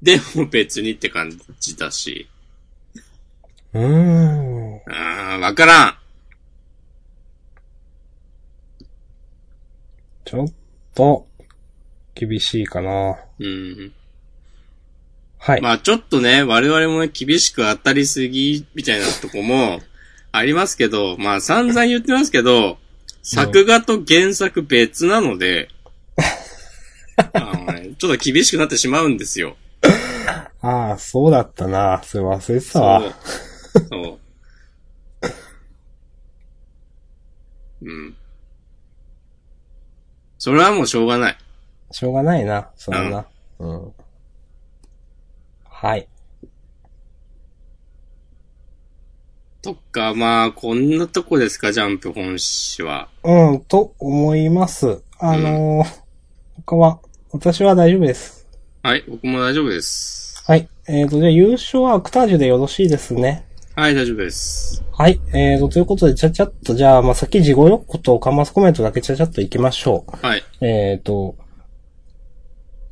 [0.00, 2.30] でも別にって感じだし。
[3.74, 4.80] うーん。
[4.86, 5.98] あー、わからん。
[10.24, 10.48] ちょっ
[10.94, 11.26] と、
[12.18, 13.18] 厳しいかな。
[13.38, 13.92] うん。
[15.38, 15.60] はい。
[15.60, 19.80] まあちょっとね、我々もね厳しく当たりすぎみたいなとこも
[20.32, 22.78] ありますけど、まあ散々言ってますけど、
[23.22, 25.68] 作画と原作別なので、
[27.34, 29.56] あのね、ちょっと厳しくなってしまうんですよ。
[30.62, 32.00] ああ、そうだったな。
[32.02, 33.02] それ忘れてたわ。
[33.72, 33.86] そう。
[33.90, 34.18] そ
[35.22, 35.26] う。
[37.86, 38.16] うん。
[40.38, 41.38] それはもうしょうがない。
[41.90, 43.26] しょうがないな、そんな。
[43.58, 43.92] うん。
[45.64, 46.08] はい。
[49.62, 53.08] とか、まあ、こんなとこですか、ジャンプ本誌は。
[53.24, 55.02] うん、と思います。
[55.18, 56.06] あのー
[56.64, 57.00] 他は、
[57.32, 58.46] 私は大丈夫です。
[58.82, 60.42] はい、僕も大丈夫です。
[60.46, 60.68] はい。
[60.88, 63.44] えーと、じゃあ優勝はアクタージュでよろしいですね。
[63.74, 64.82] はい、大丈夫です。
[64.92, 65.20] はい。
[65.34, 70.38] えーと、ということで、ちゃちゃっと、じゃあ、まあ、先、事後予告とカンマスコメントだけちゃちゃっと行きましょはい。
[70.38, 70.66] う。
[70.66, 71.36] えーと、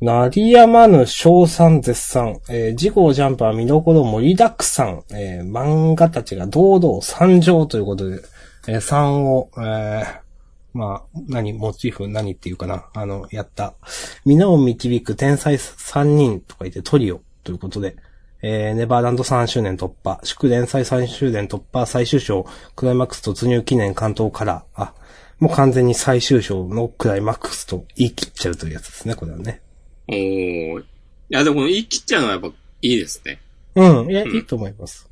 [0.01, 2.41] 鳴りやまぬ賞賛絶賛。
[2.49, 5.03] えー、事後ジャンプは見どころ盛りだくさん。
[5.11, 8.21] えー、漫画たちが堂々参上ということで、
[8.67, 10.25] えー、3を、えー、
[10.73, 12.87] まあ、何、モチーフ、何っていうかな。
[12.93, 13.75] あの、やった。
[14.25, 17.95] 皆を導く天才3人とか言ってトリオということで、
[18.41, 24.83] えー、ネバーランド3周年突破、祝連載3周年突破最終章、クライマックス突入記念関東カラー。
[24.83, 24.93] あ、
[25.39, 29.61] もう完全に最終章のクライマックスと言い切っちゃうというやつですね、これはね。
[30.07, 30.81] おー。
[30.81, 30.85] い
[31.29, 32.51] や、でも言い切っちゃうのはやっぱい
[32.81, 33.39] いですね。
[33.75, 35.09] うん、いや、うんいいと思います。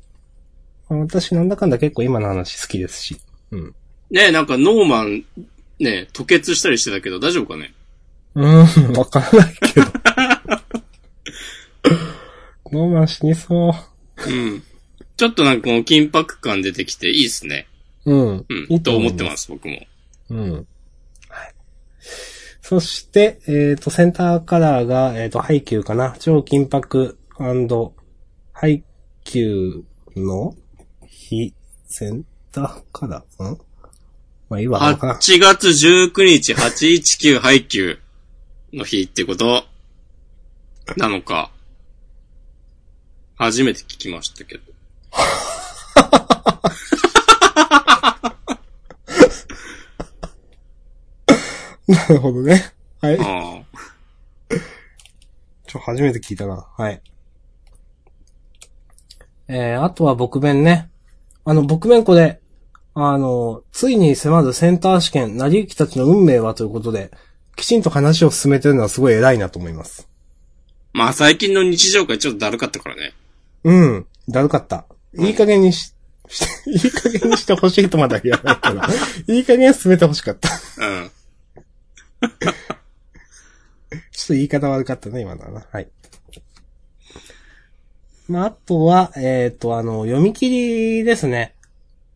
[0.88, 3.18] 私なんだかんだ結構今の話好きですし。
[3.50, 3.74] うん。
[4.10, 5.24] ねなんかノーマン、
[5.80, 7.74] ね吐血したりしてたけど大丈夫かね？
[8.34, 8.58] うん、
[8.96, 9.86] わからないけど。
[12.72, 13.72] ノーマン死にそ
[14.26, 14.62] うん。
[15.16, 17.66] ちょっとなんかこの緊迫感出てきていいですね。
[18.04, 18.12] う。
[18.12, 18.46] うん。
[18.48, 18.66] うん。
[18.68, 19.86] いいと思ってすます、僕も。
[20.30, 20.52] うん。
[21.28, 21.54] はい。
[22.66, 26.16] そして、えっ、と、センターカラーが、えっ、と、ハイキューかな。
[26.18, 28.82] 超緊迫ハイ
[29.22, 30.54] キューの
[31.06, 31.52] 非
[31.86, 33.44] センターカラー？
[33.50, 33.58] ん？
[34.48, 34.78] まあいいわ。
[34.78, 37.98] わからん8月19日819配給
[38.72, 39.64] の日ってこと？
[40.96, 41.50] なのか。
[43.36, 44.62] 初めて聞きましたけど。
[51.88, 52.72] なるほどね。
[53.00, 53.18] はい。
[53.20, 53.62] あ
[55.66, 56.66] ちょ、初めて聞いたな。
[56.76, 57.02] はい。
[59.48, 60.88] えー、あとは僕弁ね。
[61.44, 62.40] あの、僕弁これ、
[62.94, 67.10] あの、ついに迫るセンター試験、成り行きたちの運命はということで、
[67.56, 70.08] きちんと話を進めてるのはすごい偉いなと思います。
[70.92, 73.12] まあ最近の日常会ちょっとだるかったからね。
[73.64, 74.06] うん。
[74.28, 74.86] だるかった。
[75.18, 75.92] いい加減にし、
[76.28, 78.80] し いい加減にしてほしいとまでは言わないけど、
[79.34, 80.48] いい加減進めてほしかった。
[84.12, 84.24] ちょ。
[84.24, 85.66] っと言い方悪かったね、今のはな。
[85.70, 85.88] はい。
[88.28, 90.48] まあ、あとは、えっ、と、あの、読み切
[90.98, 91.54] りですね。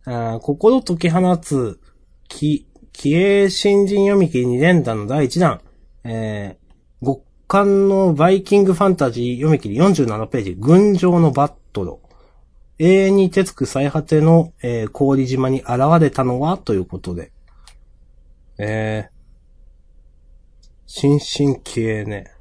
[0.04, 1.80] あ心解き放つ、
[2.28, 5.60] き、気鋭新人読み切り2連弾の第1弾。
[6.04, 12.00] えー、極寒のバイキングファンタジー読み切り47ページ、群青のバットロ。
[12.78, 16.56] 永遠に手つく最果ての、えー氷島に現れたのは？
[16.56, 17.32] ということで。
[18.58, 19.17] えー、
[20.90, 22.32] 新進気鋭ね。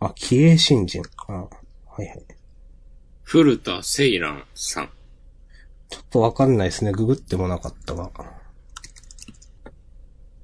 [0.00, 1.02] あ、気鋭新人。
[1.28, 1.48] あ、は
[1.98, 2.22] いはい。
[3.22, 4.90] 古田セイランさん。
[5.90, 6.92] ちょっとわかんないですね。
[6.92, 8.10] ググってもなかったが。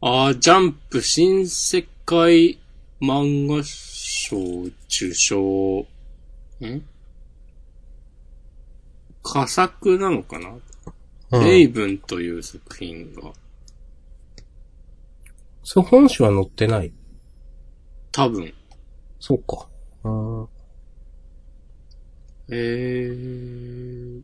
[0.03, 2.59] あージャンプ新世界
[3.01, 5.87] 漫画賞受賞。
[6.61, 6.83] ん？
[9.23, 13.33] 佳作なのかな、うんレイブンという作品が、
[15.69, 16.93] それ本誌は載ってない？
[18.13, 18.55] 多分、
[19.19, 19.69] そうか。
[20.05, 20.49] うん。
[22.49, 24.23] えー、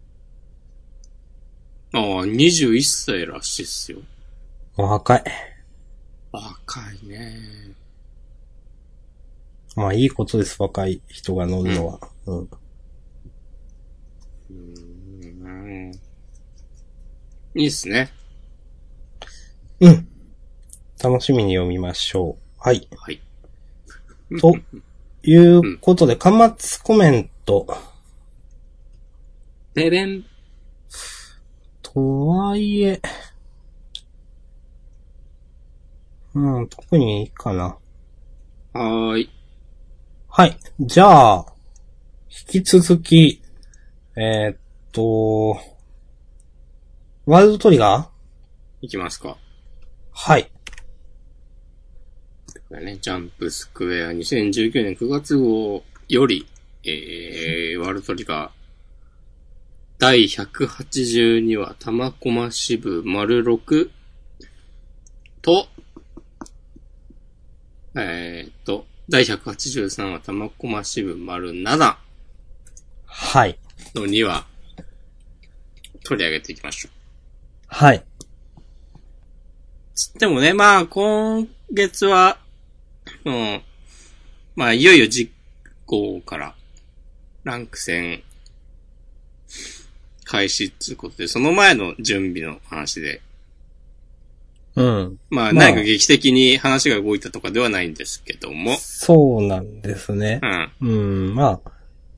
[1.94, 3.98] ああ、21歳らしいっすよ。
[4.76, 5.24] 若い。
[6.30, 7.74] 若いね。
[9.74, 11.98] まあいいことです、若い人が乗るのは。
[12.26, 12.48] うん。
[14.48, 15.92] うん。
[17.56, 18.12] いいっすね。
[19.80, 20.08] うん。
[21.02, 22.36] 楽しみに読みましょう。
[22.58, 22.86] はい。
[22.96, 23.20] はい。
[24.40, 24.54] と
[25.24, 27.66] いうことで、端末コメント。
[29.74, 30.24] でれん。
[31.82, 33.02] とはいえ、
[36.34, 37.64] うん、特にいいかな。
[37.64, 39.30] はーい。
[40.28, 40.58] はい。
[40.78, 41.46] じゃあ、
[42.54, 43.42] 引き続き、
[44.16, 44.58] えーっ
[44.92, 45.58] と、
[47.26, 48.86] ワールドトリガー？
[48.86, 49.36] いきますか。
[50.12, 50.51] はい。
[52.72, 56.48] これね、ジャンプスクエア2019年9月号より、
[56.84, 58.50] えー、ワールドトリガー、
[59.98, 63.90] 第182話、玉駒支部丸6
[65.42, 65.68] と、
[67.94, 71.96] えーっと、第183話、玉駒支部丸7
[73.04, 73.58] はい。
[73.94, 74.46] の2話、
[76.04, 76.92] 取り上げていきましょう。
[77.66, 78.02] はい。
[79.94, 82.38] つってもね、まあ、今月は、
[83.24, 83.62] うん、
[84.56, 85.32] まあ、いよいよ実
[85.86, 86.54] 行から、
[87.44, 88.22] ランク戦、
[90.24, 93.20] 開始っていうことで、その前の準備の話で、
[94.74, 95.18] うん。
[95.28, 95.64] まあ、まあ。
[95.66, 100.40] 何か劇的に話が動いたとかではないんですけども、そうなんですね。
[100.80, 100.86] う。
[100.86, 101.70] ん、うん、まあ、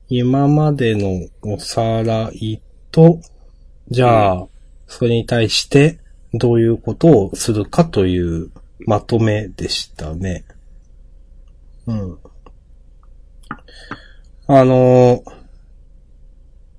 [0.07, 3.19] 今までのおさらいと、
[3.89, 4.47] じゃあ、
[4.87, 5.99] それに対して、
[6.33, 8.51] どういうことをするかという
[8.85, 10.43] まとめでしたね。
[11.87, 12.19] うん。
[14.47, 15.45] あのー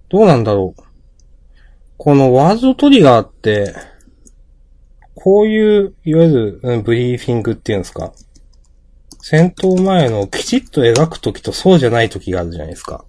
[0.08, 0.82] どうなんだろう。
[1.96, 3.74] このワールドトリガーって、
[5.14, 8.12] こういう、いわゆる、うんブリーフィングっていうんですか。
[9.20, 13.04] 戦闘前のきちっと描くときとそうじゃないときがあるじゃないですか。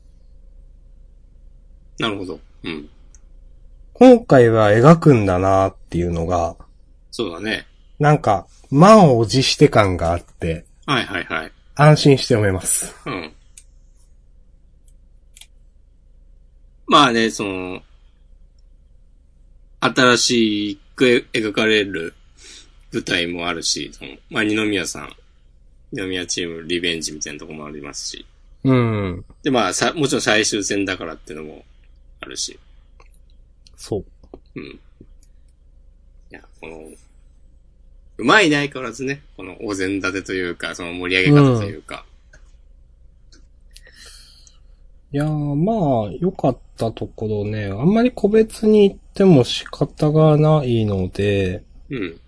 [2.00, 2.40] なるほど。
[2.64, 2.90] うん。
[3.94, 6.56] 今回は描くんだなっていうのが、
[7.12, 7.68] そうだね。
[8.00, 11.52] なんか、満を持して感があって、はいはいはい。
[11.80, 12.96] 安心して読めます。
[13.06, 13.34] うん。
[16.88, 17.82] まあね、その、
[19.80, 22.16] 新しく描かれる
[22.92, 25.16] 舞台もあるし、そのまあ二宮さん、
[25.92, 28.26] 二宮チームリベンジみたいなところもありますし。
[28.64, 29.26] うん。
[29.44, 31.64] で、まあさ、もちろん最終戦だからっていうのも
[32.22, 32.60] あるし。
[33.76, 34.06] そう。
[34.56, 34.64] うん。
[34.64, 34.80] い
[36.32, 36.90] や、この、
[38.18, 39.22] うまいね、相変わらずね。
[39.36, 42.06] このお膳立てというか、その盛り上げ方というか。
[45.14, 52.20] いやー、まあ、良かったところね、あんまり個別に言っても仕方がないので、うん。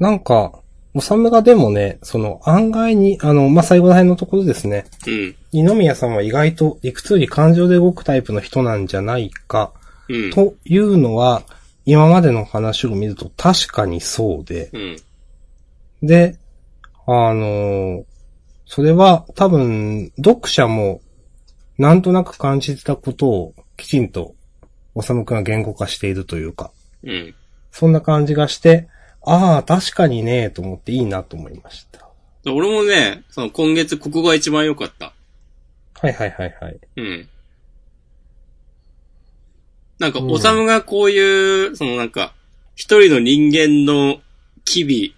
[0.00, 0.60] なんか、
[0.94, 4.84] おさむがでもね、その案外に、あの、まあ、最後ら辺のところですね。
[5.06, 5.36] うん。
[5.52, 9.72] 二宮さんは意外と理屈より感情で動くタイプの人なんじゃないか、
[10.08, 10.30] うん。
[10.30, 11.42] というのは、
[11.84, 14.96] 今までの話を見ると確かにそうで、うん。
[16.02, 16.38] で、
[17.06, 18.04] あのー
[18.74, 21.02] それは多分、読者も、
[21.76, 24.34] なんとなく感じてたことをきちんと、
[24.94, 26.70] おさむくんが言語化しているというか、
[27.04, 27.34] うん。
[27.70, 28.88] そんな感じがして、
[29.20, 32.08] ああ、確かにね、と思っていいなと思いました。
[32.46, 35.12] 俺もね、その今月ここが一番良かった。
[36.00, 36.80] はいはいはいはい。
[36.96, 37.28] うん。
[39.98, 42.32] なんか、うんおさむがこういう、そのなんか、
[42.74, 44.22] 一人の人間の
[44.64, 45.14] 機微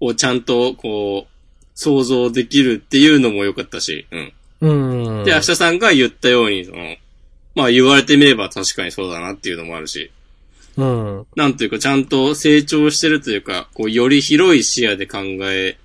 [0.00, 1.32] をちゃんとこう、
[1.74, 4.32] 想像できるっていうのも良かったし、うん。
[4.60, 5.24] うーん。
[5.24, 6.96] で、明日さんが言ったように、その、
[7.54, 10.10] まあ言われてみれば確かにそうだなっていうのもあるし、
[10.76, 11.26] うん。
[11.36, 15.18] なんというかちゃんと成長してるというか、こう、より広い視野で考
[15.50, 15.76] え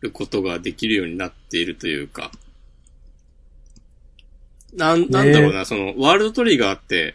[0.00, 2.30] ることができるようになっているというか、
[4.74, 7.14] なん、なんだろうな、その、ワールドトリガーって、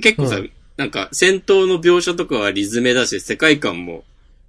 [0.00, 4.04] 結構さ、うんなんか、戦闘の描写とかはリズメだし、世界観も、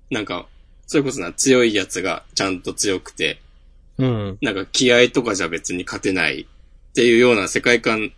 [0.10, 0.48] なんか、
[0.94, 3.42] それこそな、強いやつがちゃんと強くて、
[3.98, 4.38] うん。
[4.44, 6.46] なんか気合とかじゃ別に勝てないっ
[6.94, 8.12] ていうような世界観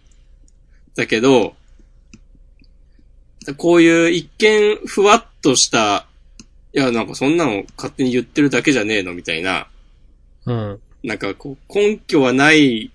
[0.93, 1.55] だけど、
[3.55, 6.05] こういう一見ふわっとした、
[6.73, 9.69] いや、なんかそんなの勝手に言ってるだけじゃねえのみたいな、
[10.45, 10.81] うん。
[11.01, 12.91] なんかこう根拠はない、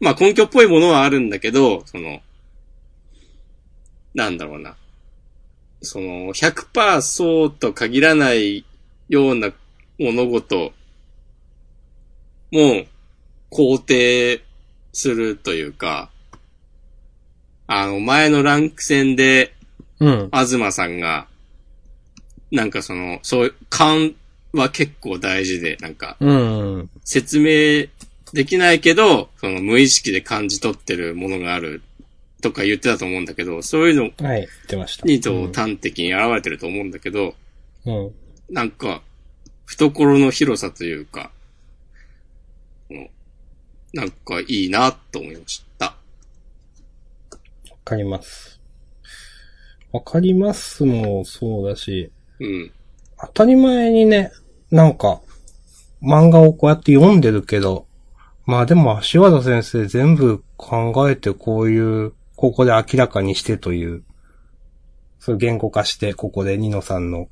[0.00, 2.22] まあ根拠っぽいものはあるんだけど、その、
[4.14, 4.74] なんだろうな。
[5.82, 8.64] その、100%そうと限らない
[9.08, 9.50] ような
[9.98, 10.72] 物事
[12.52, 12.84] も
[13.50, 14.42] 肯定
[14.92, 16.10] するというか、
[17.66, 19.54] あの、前のランク戦で、
[20.00, 20.30] うん。
[20.32, 21.28] 東さんが、
[22.50, 24.14] なんかその、そういう、勘
[24.52, 26.90] は結構大事で、なんか、うん。
[27.04, 27.88] 説明
[28.32, 31.82] できないけど、その無意識で感じ取ってるものがある
[32.40, 35.06] とか言ってたと思うんだけど、そういうのはい、言ってました。
[35.06, 37.34] にと端的に現れてると思うんだけど、
[37.86, 38.06] うん。
[38.06, 38.14] うん。
[38.50, 39.02] なんか、
[39.66, 41.30] 懐の広さというか、
[43.92, 45.86] なんかいいなと思いました。
[45.86, 45.94] わ
[47.84, 48.60] かります。
[49.92, 52.72] わかりますもそうだし、うん。
[53.20, 54.30] 当たり前にね、
[54.70, 55.20] なんか、
[56.02, 57.86] 漫画をこうやって読んでるけど、
[58.46, 64.02] まあでも足和田先生全部考えてこういう、ここで明らかにしてという、
[65.18, 67.28] そう言語化して、ここでニノさんの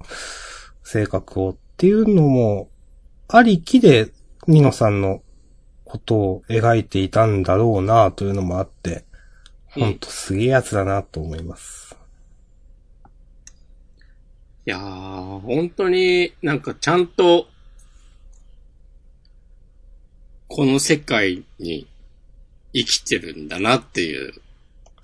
[0.83, 2.69] 性格をっていうのも、
[3.27, 4.13] ありきで
[4.47, 5.23] ニノさんの
[5.87, 9.07] ことを描いていたんだろうなというのもあって、
[9.77, 11.97] うんほんとすげえやつだなと思います。
[14.67, 17.47] いやー、本当になんかちゃんと、
[20.49, 21.87] この世界に
[22.75, 24.35] 生きてるんだなっていう。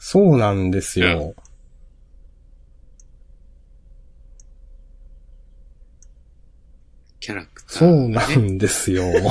[0.06, 1.34] そうなんですよ。
[7.20, 9.02] キャラクター、そうなんですよ。
[9.18, 9.30] も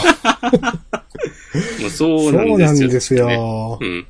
[1.86, 2.66] うそうなんそうですよ。
[2.66, 3.78] なんですねよ。
[3.80, 4.08] うん。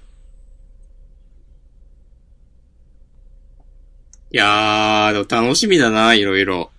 [4.31, 6.72] いやー、でも楽しみだな、いろいろ。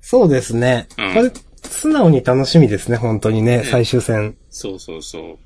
[0.00, 0.88] そうですね。
[0.98, 4.36] うんこれ、素直に楽しみですね、本当にね、ん最終戦。
[4.50, 5.45] そうそうそう。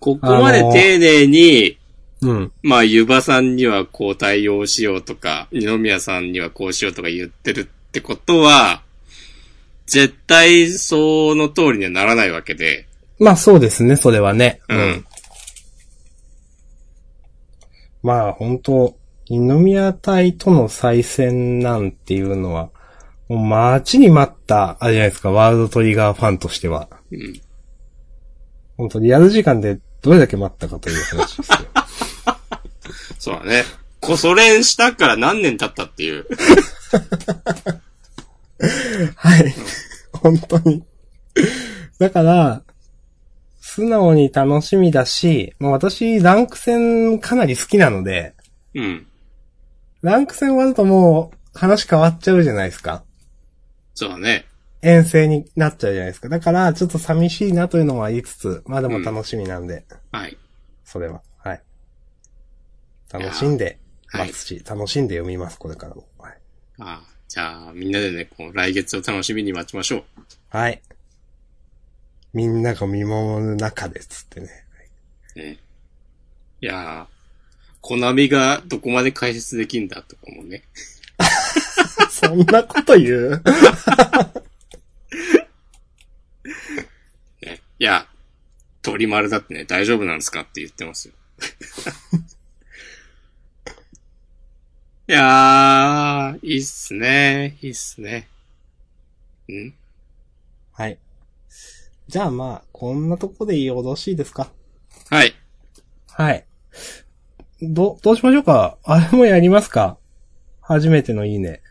[0.00, 1.78] ここまで丁寧に、
[2.22, 2.52] うん。
[2.62, 8.82] まあ、ゆばさんにはこう対応しようとか、二宮さんにはこうしようとか言ってるってことは、
[9.86, 12.86] 絶対その通りにはならないわけで、
[13.18, 14.60] まあそうですね、それはね。
[14.68, 15.04] うん。
[18.02, 18.96] まあ本当
[19.28, 22.70] 二宮隊との再戦なんていうのは、
[23.28, 26.88] もう待ちに待った、あれじゃないですか、ワールドトリガーファンとしては。
[27.10, 27.40] うん。
[28.76, 31.58] 本当リアル時間でどれだけ待ったかという話ですよ。
[33.18, 33.64] そうだね。
[34.00, 36.26] こそ練したから何年経ったっていう。
[39.16, 39.54] はい。
[40.12, 40.82] 本当に。
[41.98, 42.62] だから、
[43.60, 48.34] 素直に楽しみだし、もう私、ランク戦かなり好きなので、
[48.74, 49.06] うん。
[50.02, 53.02] ランク戦終わるともう話変わっちゃうじゃないですか。
[53.94, 54.46] そうだね。
[54.82, 56.28] 遠征になっちゃうじゃないですか。
[56.28, 60.36] だから、ちょっと寂しいなというのもありつつ、まあでも楽しみなんで、はい。
[60.84, 61.22] それは。
[61.38, 61.62] はい。
[63.12, 63.76] 楽しんで、はい
[64.12, 66.04] 待つし、楽しんで読みます、これからも。
[66.18, 66.38] はい。
[66.78, 70.04] ああじゃあ、みんなでね、こう、来月を楽しみに待ちましょう。
[70.48, 70.82] はい。
[72.32, 74.48] みんなが見守る中で、つってね。
[75.36, 75.58] ね。
[76.60, 77.20] いやー、
[77.80, 80.64] コナミがどこまで解説できんだとかもね。
[82.10, 83.42] そんなこと言う
[87.42, 88.06] ねいや、
[88.82, 91.14] 鳥丸だってね、大丈夫なんですかって言ってますよ。
[95.08, 97.56] いやー、いいっすね。
[97.62, 98.28] いいっすね。
[99.48, 99.72] ん？
[100.72, 100.98] はい。
[102.06, 104.50] じゃあまあ、こんなとこでよろしいですか？
[105.08, 105.34] はい。
[106.10, 106.44] はい。
[107.62, 108.76] ど、どうしましょうか？
[108.84, 109.96] あれもやりますか？
[110.60, 111.62] 初めてのいいね。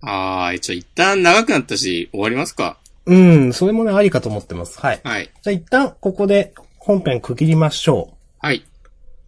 [0.00, 2.80] あー、一応一旦長くなったし、終わりますか？
[3.06, 4.80] うん、それもね、ありかと思ってます。
[4.80, 5.00] はい。
[5.04, 5.30] はい。
[5.42, 8.46] じゃあ一旦、ここで本編区切りましょう。
[8.46, 8.64] はい。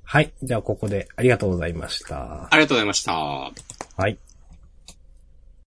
[0.04, 0.32] はい。
[0.42, 2.48] じゃあここでありがとうございました。
[2.50, 3.12] ありがとうございました。
[3.12, 3.52] は
[4.08, 4.18] い。